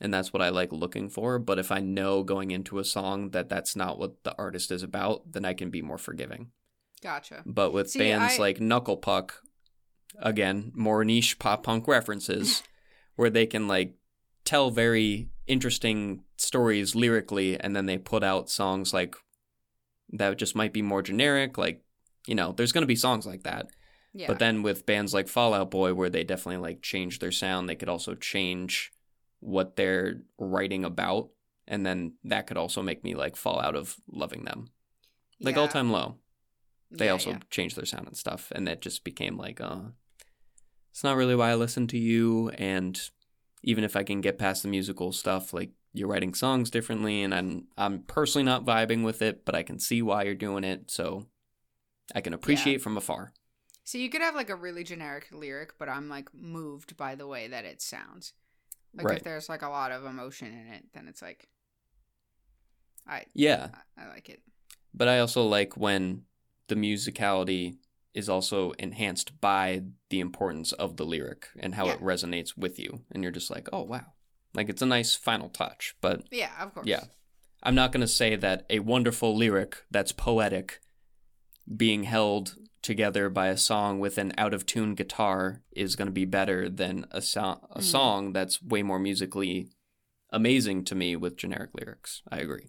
[0.00, 1.38] and that's what I like looking for.
[1.38, 4.82] But if I know going into a song that that's not what the artist is
[4.82, 6.50] about, then I can be more forgiving.
[7.02, 7.42] Gotcha.
[7.44, 9.42] But with See, bands I- like Knuckle Puck,
[10.18, 12.62] again, more niche pop punk references,
[13.16, 13.94] where they can like
[14.44, 19.14] tell very interesting stories lyrically, and then they put out songs like
[20.12, 21.58] that just might be more generic.
[21.58, 21.82] Like,
[22.26, 23.68] you know, there's going to be songs like that.
[24.12, 24.28] Yeah.
[24.28, 27.68] But then with bands like Fall Out Boy, where they definitely like change their sound,
[27.68, 28.92] they could also change
[29.40, 31.30] what they're writing about.
[31.66, 34.68] And then that could also make me like fall out of loving them.
[35.40, 35.62] Like Yeah.
[35.62, 36.16] All Time Low
[36.90, 39.80] they Yeah, also changed their sound and stuff and that just became like uh
[40.92, 43.10] it's not really why i listen to you and
[43.64, 47.34] even if i can get past the musical stuff like you're writing songs differently and
[47.34, 50.90] i'm i'm personally not vibing with it but i can see why you're doing it
[50.90, 51.26] so
[52.14, 53.32] i can appreciate from afar
[53.84, 57.26] So you could have like a really generic lyric, but I'm like moved by the
[57.26, 58.32] way that it sounds.
[58.96, 59.18] Like Right.
[59.18, 61.48] if there's like a lot of emotion in it, then it's like
[63.06, 64.40] I yeah I, I like it.
[64.94, 66.22] but i also like when
[66.68, 67.76] the musicality
[68.14, 73.00] is also enhanced by the importance of the lyric and how it resonates with you
[73.10, 74.04] and you're just like oh wow
[74.54, 76.86] like it's a nice final touch but Yeah, of course.
[76.86, 77.04] Yeah.
[77.62, 80.80] I'm not going to say that a wonderful lyric that's poetic
[81.76, 86.12] being held together by a song with an out of tune guitar is going to
[86.12, 87.82] be better than a, so- a Mhm.
[87.82, 89.70] song that's way more musically
[90.30, 92.22] amazing to me with generic lyrics.
[92.30, 92.68] I agree.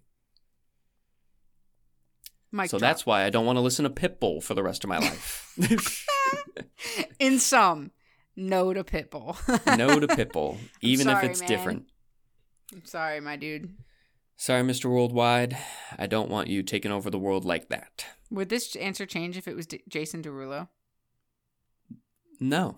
[2.56, 2.90] Mic so drop.
[2.90, 6.08] that's why I don't want to listen to Pitbull for the rest of my life.
[7.20, 7.92] in sum,
[8.38, 9.36] no to Pitbull.
[9.78, 11.50] no to Pitbull, even sorry, if it's man.
[11.50, 11.86] different.
[12.74, 13.76] I'm sorry, my dude.
[14.38, 14.90] Sorry, Mr.
[14.90, 15.58] Worldwide.
[16.00, 18.06] I don't want you taking over the world like that.
[18.32, 20.70] Would this answer change if it was D- Jason Derulo?
[22.40, 22.78] No.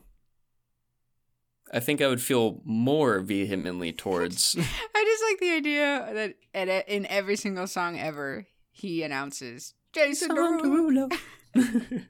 [1.72, 4.56] I think I would feel more vehemently towards.
[4.96, 6.36] I just like the idea that
[6.70, 8.48] at, in every single song ever,
[8.78, 11.12] he announces Jason Derulo.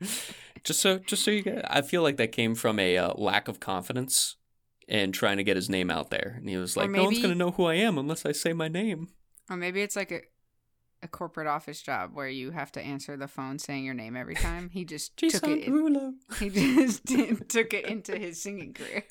[0.64, 3.48] just so, just so you get, I feel like that came from a uh, lack
[3.48, 4.36] of confidence
[4.88, 7.20] and trying to get his name out there, and he was Or like, "No one's
[7.20, 9.08] gonna know who I am unless I say my name."
[9.48, 10.20] Or maybe it's like a
[11.02, 14.34] a corporate office job where you have to answer the phone saying your name every
[14.34, 14.68] time.
[14.68, 15.66] He just took it.
[15.66, 16.12] Derulo.
[16.38, 17.06] He just
[17.48, 19.04] took it into his singing career.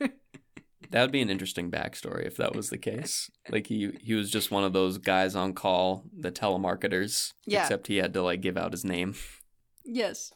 [0.92, 3.30] That would be an interesting backstory if that was the case.
[3.50, 7.34] Like he he was just one of those guys on call, the telemarketers.
[7.46, 7.64] Yeah.
[7.64, 9.16] Except he had to like give out his name.
[9.84, 10.32] yes,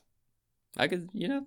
[0.77, 1.45] I could, you know,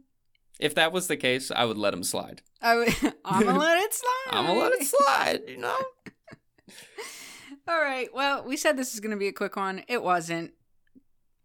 [0.59, 2.43] if that was the case, I would let him slide.
[2.63, 2.89] I would.
[3.25, 4.31] I'm gonna let it slide.
[4.31, 5.77] I'm gonna let it slide, you know.
[7.69, 8.09] All right.
[8.15, 9.83] Well, we said this is going to be a quick one.
[9.89, 10.53] It wasn't.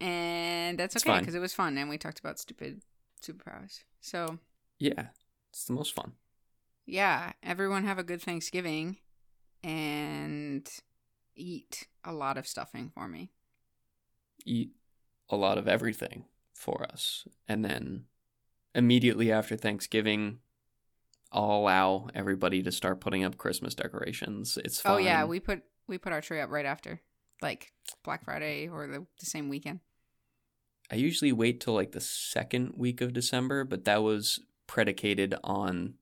[0.00, 2.82] And that's okay because it was fun and we talked about stupid
[3.20, 3.80] superpowers.
[4.00, 4.38] So,
[4.78, 5.06] Yeah,
[5.52, 6.12] it's the most fun.
[6.86, 8.98] Yeah, everyone have a good Thanksgiving
[9.62, 10.68] and
[11.36, 13.30] eat a lot of stuffing for me.
[14.44, 14.72] Eat
[15.28, 16.24] a lot of everything
[16.54, 18.04] for us, and then
[18.74, 20.38] immediately after Thanksgiving,
[21.30, 24.58] I'll allow everybody to start putting up Christmas decorations.
[24.64, 24.92] It's fine.
[24.92, 27.00] Oh yeah, we put we put our tree up right after.
[27.40, 27.72] Like
[28.04, 29.80] Black Friday or the, the same weekend.
[30.90, 35.94] I usually wait till like the second week of December, but that was predicated on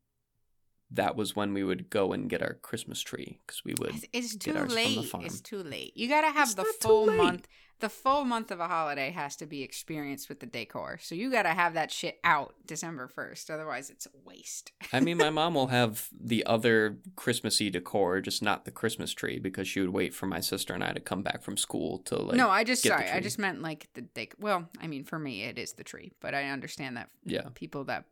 [0.93, 3.95] that was when we would go and get our Christmas tree because we would.
[3.95, 5.09] It's, it's get too ours from the late.
[5.09, 5.25] farm.
[5.25, 5.97] It's too late.
[5.97, 7.47] You gotta have It's the full month.
[7.79, 10.99] The full month of a holiday has to be experienced with the decor.
[11.01, 13.51] So you gotta have that shit out December first.
[13.51, 14.73] Otherwise, it's a waste.
[14.93, 19.39] I mean, my mom will have the other Christmassy decor, just not the Christmas tree,
[19.39, 22.17] because she would wait for my sister and I to come back from school to
[22.17, 22.37] like.
[22.37, 23.09] no, I just sorry.
[23.09, 24.33] I just meant like the dec.
[24.39, 27.85] Well, I mean, for me, it is the tree, but I understand that Yeah, people
[27.85, 28.05] that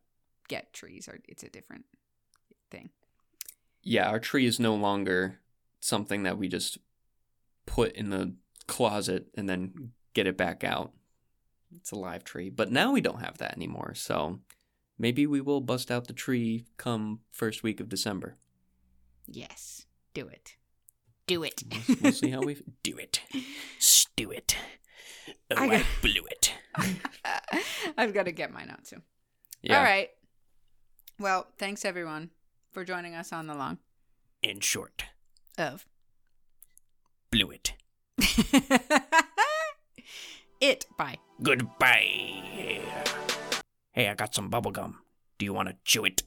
[0.49, 1.85] get trees are it's a different
[2.71, 2.91] thing.
[3.83, 4.09] yeah.
[4.09, 5.41] Our tree is no longer
[5.81, 6.79] something that we just
[7.67, 8.35] put in the
[8.67, 10.93] closet and then get it back out.
[11.75, 13.93] It's a live tree, but now we don't have that anymore.
[13.95, 14.41] So
[14.99, 18.37] maybe we will bust out the tree come first week of December.
[19.27, 19.85] Yes,
[20.15, 20.57] do it.
[21.27, 21.63] Do it.
[21.89, 23.21] We'll, we'll see how we do it.
[23.79, 24.57] Stew it.
[25.51, 26.55] Oh, I I, got- blew it.
[27.99, 29.03] I've got to get mine out too.
[29.63, 29.77] Yeah.
[29.79, 30.09] All right.
[31.19, 32.31] Well, thanks everyone
[32.71, 33.79] for joining us on the long
[34.43, 35.05] In short,
[35.57, 35.87] of
[37.31, 37.73] blew it.
[40.61, 40.87] it.
[40.97, 41.19] Bye.
[41.43, 42.81] Goodbye.
[43.93, 44.99] Hey, I got some bubble gum.
[45.39, 46.23] Do you want to chew it?